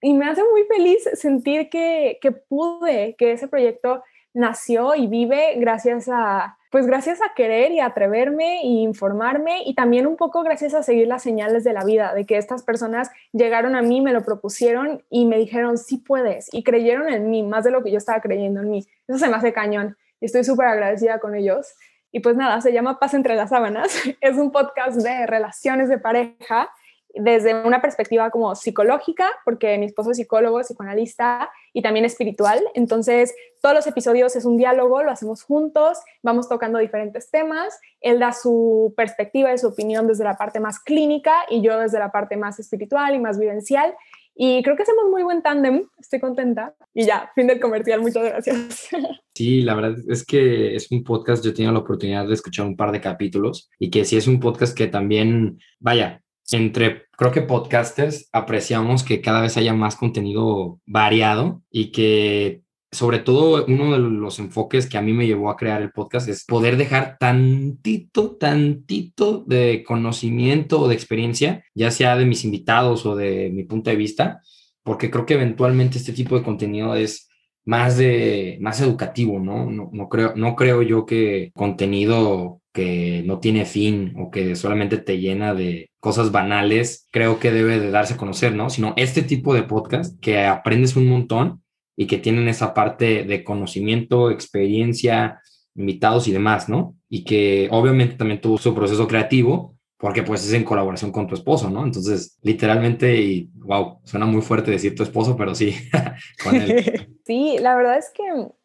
y 0.01 0.13
me 0.13 0.29
hace 0.29 0.43
muy 0.51 0.65
feliz 0.65 1.03
sentir 1.15 1.67
que, 1.67 2.19
que 2.21 2.31
pude, 2.31 3.15
que 3.17 3.31
ese 3.31 3.47
proyecto 3.47 4.03
nació 4.35 4.93
y 4.93 5.07
vive 5.07 5.55
gracias 5.55 6.07
a, 6.11 6.59
pues 6.73 6.87
gracias 6.87 7.21
a 7.21 7.35
querer 7.35 7.71
y 7.71 7.81
atreverme 7.81 8.61
e 8.61 8.65
informarme 8.65 9.61
y 9.63 9.75
también 9.75 10.07
un 10.07 10.17
poco 10.17 10.41
gracias 10.41 10.73
a 10.73 10.81
seguir 10.81 11.07
las 11.07 11.21
señales 11.21 11.63
de 11.63 11.71
la 11.71 11.85
vida, 11.85 12.15
de 12.15 12.25
que 12.25 12.35
estas 12.35 12.63
personas 12.63 13.11
llegaron 13.31 13.75
a 13.75 13.83
mí, 13.83 14.01
me 14.01 14.11
lo 14.11 14.23
propusieron 14.23 15.03
y 15.11 15.27
me 15.27 15.37
dijeron, 15.37 15.77
sí 15.77 15.97
puedes, 15.97 16.51
y 16.51 16.63
creyeron 16.63 17.13
en 17.13 17.29
mí, 17.29 17.43
más 17.43 17.63
de 17.63 17.69
lo 17.69 17.83
que 17.83 17.91
yo 17.91 17.99
estaba 17.99 18.21
creyendo 18.21 18.61
en 18.61 18.71
mí. 18.71 18.87
Eso 19.07 19.19
se 19.19 19.29
me 19.29 19.35
hace 19.35 19.53
cañón 19.53 19.97
y 20.19 20.25
estoy 20.25 20.43
súper 20.43 20.65
agradecida 20.65 21.19
con 21.19 21.35
ellos. 21.35 21.75
Y 22.11 22.21
pues 22.21 22.35
nada, 22.35 22.59
se 22.59 22.73
llama 22.73 22.97
Paz 22.97 23.13
entre 23.13 23.35
las 23.35 23.51
sábanas, 23.51 23.95
es 24.21 24.37
un 24.37 24.51
podcast 24.51 24.97
de 24.97 25.27
relaciones 25.27 25.89
de 25.89 25.99
pareja 25.99 26.71
desde 27.13 27.63
una 27.63 27.81
perspectiva 27.81 28.29
como 28.31 28.55
psicológica, 28.55 29.27
porque 29.45 29.77
mi 29.77 29.85
esposo 29.85 30.11
es 30.11 30.17
psicólogo, 30.17 30.59
psicoanalista 30.61 31.49
y 31.71 31.81
también 31.81 32.05
espiritual. 32.05 32.59
Entonces, 32.73 33.33
todos 33.61 33.75
los 33.75 33.87
episodios 33.87 34.35
es 34.35 34.45
un 34.45 34.57
diálogo, 34.57 35.03
lo 35.03 35.11
hacemos 35.11 35.43
juntos, 35.43 35.99
vamos 36.21 36.49
tocando 36.49 36.79
diferentes 36.79 37.29
temas. 37.29 37.79
Él 38.01 38.19
da 38.19 38.33
su 38.33 38.93
perspectiva 38.97 39.53
y 39.53 39.57
su 39.57 39.67
opinión 39.67 40.07
desde 40.07 40.23
la 40.23 40.37
parte 40.37 40.59
más 40.59 40.79
clínica 40.79 41.33
y 41.49 41.61
yo 41.61 41.79
desde 41.79 41.99
la 41.99 42.11
parte 42.11 42.35
más 42.35 42.59
espiritual 42.59 43.15
y 43.15 43.19
más 43.19 43.39
vivencial. 43.39 43.93
Y 44.35 44.63
creo 44.63 44.75
que 44.75 44.81
hacemos 44.81 45.05
muy 45.11 45.21
buen 45.21 45.43
tándem, 45.43 45.87
estoy 45.99 46.19
contenta. 46.19 46.73
Y 46.93 47.05
ya, 47.05 47.31
fin 47.35 47.45
del 47.45 47.59
comercial, 47.59 48.01
muchas 48.01 48.23
gracias. 48.23 48.89
Sí, 49.35 49.63
la 49.63 49.73
verdad 49.73 49.95
es 50.09 50.23
que 50.23 50.75
es 50.75 50.91
un 50.91 51.03
podcast, 51.03 51.43
yo 51.43 51.49
he 51.49 51.53
tenido 51.53 51.73
la 51.73 51.79
oportunidad 51.79 52.27
de 52.27 52.35
escuchar 52.35 52.67
un 52.67 52.75
par 52.75 52.91
de 52.91 53.01
capítulos 53.01 53.67
y 53.79 53.89
que 53.89 54.05
sí 54.05 54.15
es 54.15 54.27
un 54.27 54.39
podcast 54.39 54.77
que 54.77 54.85
también, 54.85 55.57
vaya, 55.79 56.22
entre, 56.51 57.03
creo 57.17 57.31
que 57.31 57.41
podcasters 57.41 58.29
apreciamos 58.31 59.03
que 59.03 59.21
cada 59.21 59.41
vez 59.41 59.57
haya 59.57 59.73
más 59.73 59.95
contenido 59.95 60.79
variado 60.85 61.61
y 61.71 61.91
que 61.91 62.63
sobre 62.93 63.19
todo 63.19 63.65
uno 63.65 63.93
de 63.93 63.99
los 63.99 64.39
enfoques 64.39 64.87
que 64.87 64.97
a 64.97 65.01
mí 65.01 65.13
me 65.13 65.25
llevó 65.25 65.49
a 65.49 65.57
crear 65.57 65.81
el 65.81 65.91
podcast 65.91 66.29
es 66.29 66.45
poder 66.45 66.77
dejar 66.77 67.17
tantito, 67.19 68.35
tantito 68.35 69.43
de 69.47 69.83
conocimiento 69.85 70.81
o 70.81 70.87
de 70.87 70.93
experiencia, 70.93 71.63
ya 71.73 71.89
sea 71.89 72.15
de 72.15 72.25
mis 72.25 72.45
invitados 72.45 73.05
o 73.05 73.15
de 73.15 73.49
mi 73.51 73.63
punto 73.63 73.89
de 73.89 73.95
vista, 73.95 74.41
porque 74.83 75.09
creo 75.09 75.25
que 75.25 75.33
eventualmente 75.33 75.97
este 75.97 76.13
tipo 76.13 76.37
de 76.37 76.43
contenido 76.43 76.95
es 76.95 77.29
más 77.65 77.97
de 77.97 78.57
más 78.61 78.81
educativo, 78.81 79.39
¿no? 79.39 79.69
No, 79.69 79.89
no 79.91 80.09
creo, 80.09 80.33
no 80.35 80.55
creo 80.55 80.81
yo 80.81 81.05
que 81.05 81.51
contenido 81.55 82.61
que 82.73 83.23
no 83.25 83.39
tiene 83.39 83.65
fin 83.65 84.13
o 84.17 84.31
que 84.31 84.55
solamente 84.55 84.97
te 84.97 85.19
llena 85.19 85.53
de 85.53 85.91
cosas 85.99 86.31
banales, 86.31 87.07
creo 87.11 87.39
que 87.39 87.51
debe 87.51 87.79
de 87.79 87.91
darse 87.91 88.15
a 88.15 88.17
conocer, 88.17 88.55
¿no? 88.55 88.69
Sino 88.69 88.93
este 88.97 89.21
tipo 89.21 89.53
de 89.53 89.63
podcast 89.63 90.19
que 90.19 90.43
aprendes 90.43 90.95
un 90.95 91.07
montón 91.07 91.63
y 91.95 92.07
que 92.07 92.17
tienen 92.17 92.47
esa 92.47 92.73
parte 92.73 93.23
de 93.23 93.43
conocimiento, 93.43 94.31
experiencia, 94.31 95.39
invitados 95.75 96.27
y 96.27 96.31
demás, 96.31 96.67
¿no? 96.67 96.95
Y 97.09 97.23
que 97.23 97.67
obviamente 97.71 98.15
también 98.15 98.41
tuvo 98.41 98.57
su 98.57 98.73
proceso 98.73 99.07
creativo, 99.07 99.77
porque 99.97 100.23
pues 100.23 100.45
es 100.45 100.53
en 100.53 100.63
colaboración 100.63 101.11
con 101.11 101.27
tu 101.27 101.35
esposo, 101.35 101.69
¿no? 101.69 101.85
Entonces, 101.85 102.37
literalmente, 102.41 103.15
y 103.15 103.49
wow, 103.53 103.99
suena 104.03 104.25
muy 104.25 104.41
fuerte 104.41 104.71
decir 104.71 104.95
tu 104.95 105.03
esposo, 105.03 105.37
pero 105.37 105.53
sí, 105.53 105.75
con 106.43 106.55
él. 106.55 107.07
Sí, 107.25 107.55
la 107.61 107.73
verdad 107.77 107.97
es 107.97 108.11
que 108.13 108.23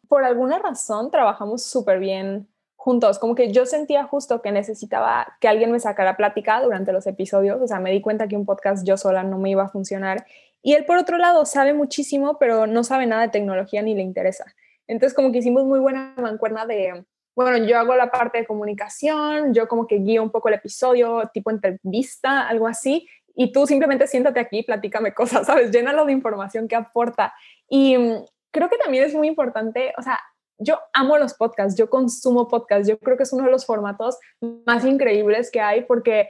por 0.09 0.25
alguna 0.25 0.59
razón 0.59 1.11
trabajamos 1.11 1.63
súper 1.63 1.99
bien 1.99 2.49
juntos, 2.79 3.19
como 3.19 3.35
que 3.35 3.51
yo 3.51 3.65
sentía 3.65 4.05
justo 4.05 4.41
que 4.41 4.53
necesitaba 4.53 5.35
que 5.41 5.49
alguien 5.49 5.69
me 5.69 5.81
sacara 5.81 6.15
plática 6.15 6.61
durante 6.61 6.93
los 6.93 7.05
episodios, 7.07 7.61
o 7.61 7.67
sea, 7.67 7.81
me 7.81 7.91
di 7.91 7.99
cuenta 7.99 8.29
que 8.29 8.37
un 8.37 8.45
podcast 8.45 8.87
yo 8.87 8.95
sola 8.95 9.21
no 9.21 9.37
me 9.37 9.49
iba 9.49 9.63
a 9.63 9.67
funcionar. 9.67 10.25
Y 10.61 10.75
él, 10.75 10.85
por 10.85 10.95
otro 10.95 11.17
lado, 11.17 11.45
sabe 11.45 11.73
muchísimo, 11.73 12.37
pero 12.39 12.67
no 12.67 12.85
sabe 12.85 13.05
nada 13.05 13.23
de 13.23 13.27
tecnología 13.27 13.81
ni 13.81 13.95
le 13.95 14.01
interesa. 14.01 14.45
Entonces, 14.87 15.13
como 15.13 15.33
que 15.33 15.39
hicimos 15.39 15.65
muy 15.65 15.81
buena 15.81 16.13
mancuerna 16.15 16.65
de, 16.65 17.03
bueno, 17.35 17.65
yo 17.67 17.77
hago 17.77 17.97
la 17.97 18.11
parte 18.11 18.37
de 18.37 18.45
comunicación, 18.45 19.53
yo 19.53 19.67
como 19.67 19.85
que 19.85 19.97
guío 19.97 20.23
un 20.23 20.31
poco 20.31 20.47
el 20.47 20.53
episodio, 20.53 21.29
tipo 21.33 21.51
entrevista, 21.51 22.47
algo 22.47 22.65
así, 22.65 23.09
y 23.35 23.51
tú 23.51 23.67
simplemente 23.67 24.07
siéntate 24.07 24.39
aquí, 24.39 24.63
platícame 24.63 25.13
cosas, 25.13 25.47
¿sabes? 25.47 25.69
Llénalo 25.71 26.05
de 26.05 26.13
información 26.13 26.69
que 26.69 26.77
aporta. 26.77 27.33
Y 27.67 27.97
mm, 27.97 28.23
creo 28.51 28.69
que 28.69 28.77
también 28.77 29.03
es 29.03 29.13
muy 29.13 29.27
importante, 29.27 29.93
o 29.97 30.01
sea, 30.01 30.17
yo 30.59 30.79
amo 30.93 31.17
los 31.17 31.33
podcasts, 31.33 31.77
yo 31.77 31.89
consumo 31.89 32.47
podcasts, 32.47 32.87
yo 32.87 32.99
creo 32.99 33.17
que 33.17 33.23
es 33.23 33.33
uno 33.33 33.45
de 33.45 33.51
los 33.51 33.65
formatos 33.65 34.19
más 34.65 34.85
increíbles 34.85 35.49
que 35.49 35.61
hay 35.61 35.85
porque, 35.85 36.29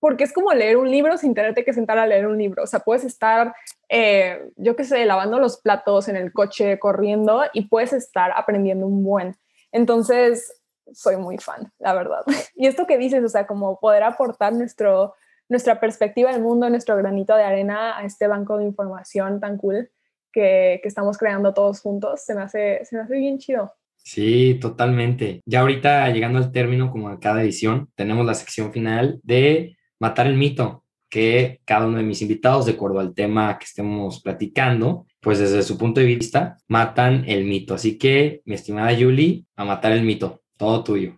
porque 0.00 0.24
es 0.24 0.32
como 0.32 0.52
leer 0.52 0.78
un 0.78 0.90
libro 0.90 1.16
sin 1.18 1.34
tenerte 1.34 1.64
que 1.64 1.74
sentar 1.74 1.98
a 1.98 2.06
leer 2.06 2.26
un 2.26 2.38
libro. 2.38 2.62
O 2.62 2.66
sea, 2.66 2.80
puedes 2.80 3.04
estar, 3.04 3.54
eh, 3.88 4.50
yo 4.56 4.74
qué 4.74 4.84
sé, 4.84 5.04
lavando 5.04 5.38
los 5.38 5.60
platos 5.60 6.08
en 6.08 6.16
el 6.16 6.32
coche, 6.32 6.78
corriendo 6.78 7.42
y 7.52 7.68
puedes 7.68 7.92
estar 7.92 8.32
aprendiendo 8.34 8.86
un 8.86 9.04
buen. 9.04 9.36
Entonces, 9.70 10.62
soy 10.92 11.16
muy 11.16 11.38
fan, 11.38 11.70
la 11.78 11.92
verdad. 11.92 12.24
Y 12.56 12.66
esto 12.66 12.86
que 12.86 12.98
dices, 12.98 13.22
o 13.22 13.28
sea, 13.28 13.46
como 13.46 13.78
poder 13.78 14.02
aportar 14.02 14.54
nuestro, 14.54 15.14
nuestra 15.48 15.78
perspectiva 15.78 16.32
del 16.32 16.42
mundo, 16.42 16.70
nuestro 16.70 16.96
granito 16.96 17.36
de 17.36 17.44
arena 17.44 17.98
a 17.98 18.04
este 18.04 18.26
banco 18.26 18.56
de 18.56 18.64
información 18.64 19.40
tan 19.40 19.58
cool 19.58 19.90
que, 20.32 20.80
estamos 20.84 21.18
creando 21.18 21.54
todos 21.54 21.80
juntos, 21.80 22.24
se 22.24 22.34
me, 22.34 22.42
hace, 22.42 22.84
se 22.84 22.96
me 22.96 23.02
hace 23.02 23.16
bien 23.16 23.38
chido. 23.38 23.72
Sí, 23.96 24.58
totalmente. 24.60 25.42
Ya 25.44 25.60
ahorita 25.60 26.08
llegando 26.10 26.38
al 26.38 26.52
término 26.52 26.90
como 26.90 27.10
de 27.10 27.18
cada 27.18 27.42
edición, 27.42 27.90
tenemos 27.94 28.24
la 28.24 28.34
sección 28.34 28.72
final 28.72 29.20
de 29.22 29.76
matar 30.00 30.26
el 30.26 30.36
mito, 30.36 30.84
que 31.10 31.60
cada 31.64 31.86
uno 31.86 31.98
de 31.98 32.04
mis 32.04 32.22
invitados, 32.22 32.66
de 32.66 32.72
acuerdo 32.72 33.00
al 33.00 33.14
tema 33.14 33.58
que 33.58 33.64
estemos 33.64 34.22
platicando, 34.22 35.06
pues 35.20 35.38
desde 35.38 35.62
su 35.62 35.76
punto 35.76 36.00
de 36.00 36.06
vista, 36.06 36.56
matan 36.68 37.24
el 37.26 37.44
mito. 37.44 37.74
Así 37.74 37.98
que, 37.98 38.42
mi 38.44 38.54
estimada 38.54 38.96
Julie, 38.98 39.44
a 39.56 39.64
matar 39.64 39.92
el 39.92 40.02
mito, 40.02 40.42
todo 40.56 40.84
tuyo. 40.84 41.16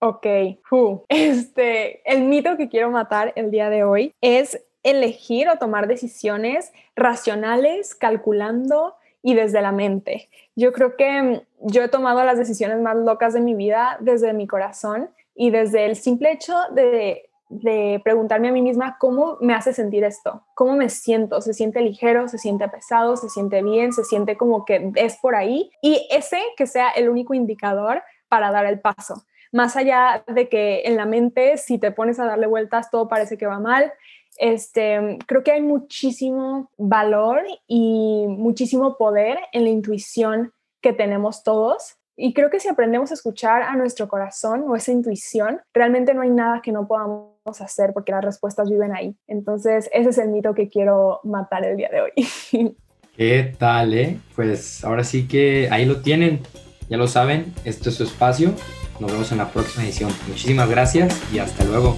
Ok, 0.00 0.26
este, 1.08 2.02
el 2.10 2.24
mito 2.24 2.56
que 2.56 2.68
quiero 2.68 2.90
matar 2.90 3.32
el 3.36 3.50
día 3.50 3.70
de 3.70 3.84
hoy 3.84 4.12
es 4.20 4.63
elegir 4.84 5.48
o 5.48 5.58
tomar 5.58 5.88
decisiones 5.88 6.72
racionales, 6.94 7.94
calculando 7.94 8.94
y 9.22 9.34
desde 9.34 9.62
la 9.62 9.72
mente. 9.72 10.28
Yo 10.54 10.72
creo 10.72 10.96
que 10.96 11.22
mm, 11.22 11.40
yo 11.62 11.82
he 11.82 11.88
tomado 11.88 12.22
las 12.22 12.38
decisiones 12.38 12.78
más 12.80 12.96
locas 12.96 13.34
de 13.34 13.40
mi 13.40 13.54
vida 13.54 13.96
desde 14.00 14.32
mi 14.34 14.46
corazón 14.46 15.10
y 15.34 15.50
desde 15.50 15.86
el 15.86 15.96
simple 15.96 16.30
hecho 16.30 16.54
de, 16.72 17.30
de 17.48 18.00
preguntarme 18.04 18.48
a 18.48 18.52
mí 18.52 18.62
misma 18.62 18.96
cómo 18.98 19.38
me 19.40 19.54
hace 19.54 19.72
sentir 19.72 20.04
esto, 20.04 20.44
cómo 20.54 20.76
me 20.76 20.90
siento, 20.90 21.40
se 21.40 21.54
siente 21.54 21.80
ligero, 21.80 22.28
se 22.28 22.38
siente 22.38 22.68
pesado, 22.68 23.16
se 23.16 23.30
siente 23.30 23.62
bien, 23.62 23.92
se 23.92 24.04
siente 24.04 24.36
como 24.36 24.64
que 24.64 24.92
es 24.94 25.16
por 25.16 25.34
ahí 25.34 25.70
y 25.80 26.06
ese 26.10 26.40
que 26.56 26.66
sea 26.66 26.90
el 26.90 27.08
único 27.08 27.32
indicador 27.34 28.02
para 28.28 28.50
dar 28.50 28.66
el 28.66 28.80
paso. 28.80 29.24
Más 29.52 29.76
allá 29.76 30.24
de 30.26 30.48
que 30.48 30.82
en 30.84 30.96
la 30.96 31.06
mente, 31.06 31.56
si 31.58 31.78
te 31.78 31.92
pones 31.92 32.18
a 32.18 32.26
darle 32.26 32.48
vueltas, 32.48 32.90
todo 32.90 33.06
parece 33.06 33.38
que 33.38 33.46
va 33.46 33.60
mal. 33.60 33.92
Este, 34.38 35.18
creo 35.26 35.42
que 35.42 35.52
hay 35.52 35.62
muchísimo 35.62 36.70
valor 36.76 37.42
y 37.66 38.26
muchísimo 38.28 38.96
poder 38.96 39.38
en 39.52 39.64
la 39.64 39.70
intuición 39.70 40.52
que 40.80 40.92
tenemos 40.92 41.42
todos. 41.42 41.96
Y 42.16 42.32
creo 42.32 42.48
que 42.48 42.60
si 42.60 42.68
aprendemos 42.68 43.10
a 43.10 43.14
escuchar 43.14 43.62
a 43.62 43.74
nuestro 43.74 44.08
corazón 44.08 44.64
o 44.68 44.76
esa 44.76 44.92
intuición, 44.92 45.60
realmente 45.72 46.14
no 46.14 46.22
hay 46.22 46.30
nada 46.30 46.62
que 46.62 46.70
no 46.70 46.86
podamos 46.86 47.60
hacer 47.60 47.92
porque 47.92 48.12
las 48.12 48.24
respuestas 48.24 48.70
viven 48.70 48.94
ahí. 48.94 49.16
Entonces, 49.26 49.90
ese 49.92 50.10
es 50.10 50.18
el 50.18 50.28
mito 50.28 50.54
que 50.54 50.68
quiero 50.68 51.20
matar 51.24 51.64
el 51.64 51.76
día 51.76 51.88
de 51.90 52.00
hoy. 52.02 52.76
¿Qué 53.16 53.54
tal, 53.58 53.94
eh? 53.94 54.18
Pues 54.36 54.84
ahora 54.84 55.04
sí 55.04 55.26
que 55.26 55.68
ahí 55.70 55.84
lo 55.84 56.02
tienen. 56.02 56.40
Ya 56.88 56.96
lo 56.96 57.08
saben, 57.08 57.52
esto 57.64 57.88
es 57.88 57.96
su 57.96 58.04
espacio 58.04 58.54
nos 59.00 59.10
vemos 59.10 59.32
en 59.32 59.38
la 59.38 59.50
próxima 59.50 59.84
edición. 59.84 60.10
Muchísimas 60.28 60.68
gracias 60.68 61.20
y 61.32 61.38
hasta 61.38 61.64
luego. 61.64 61.96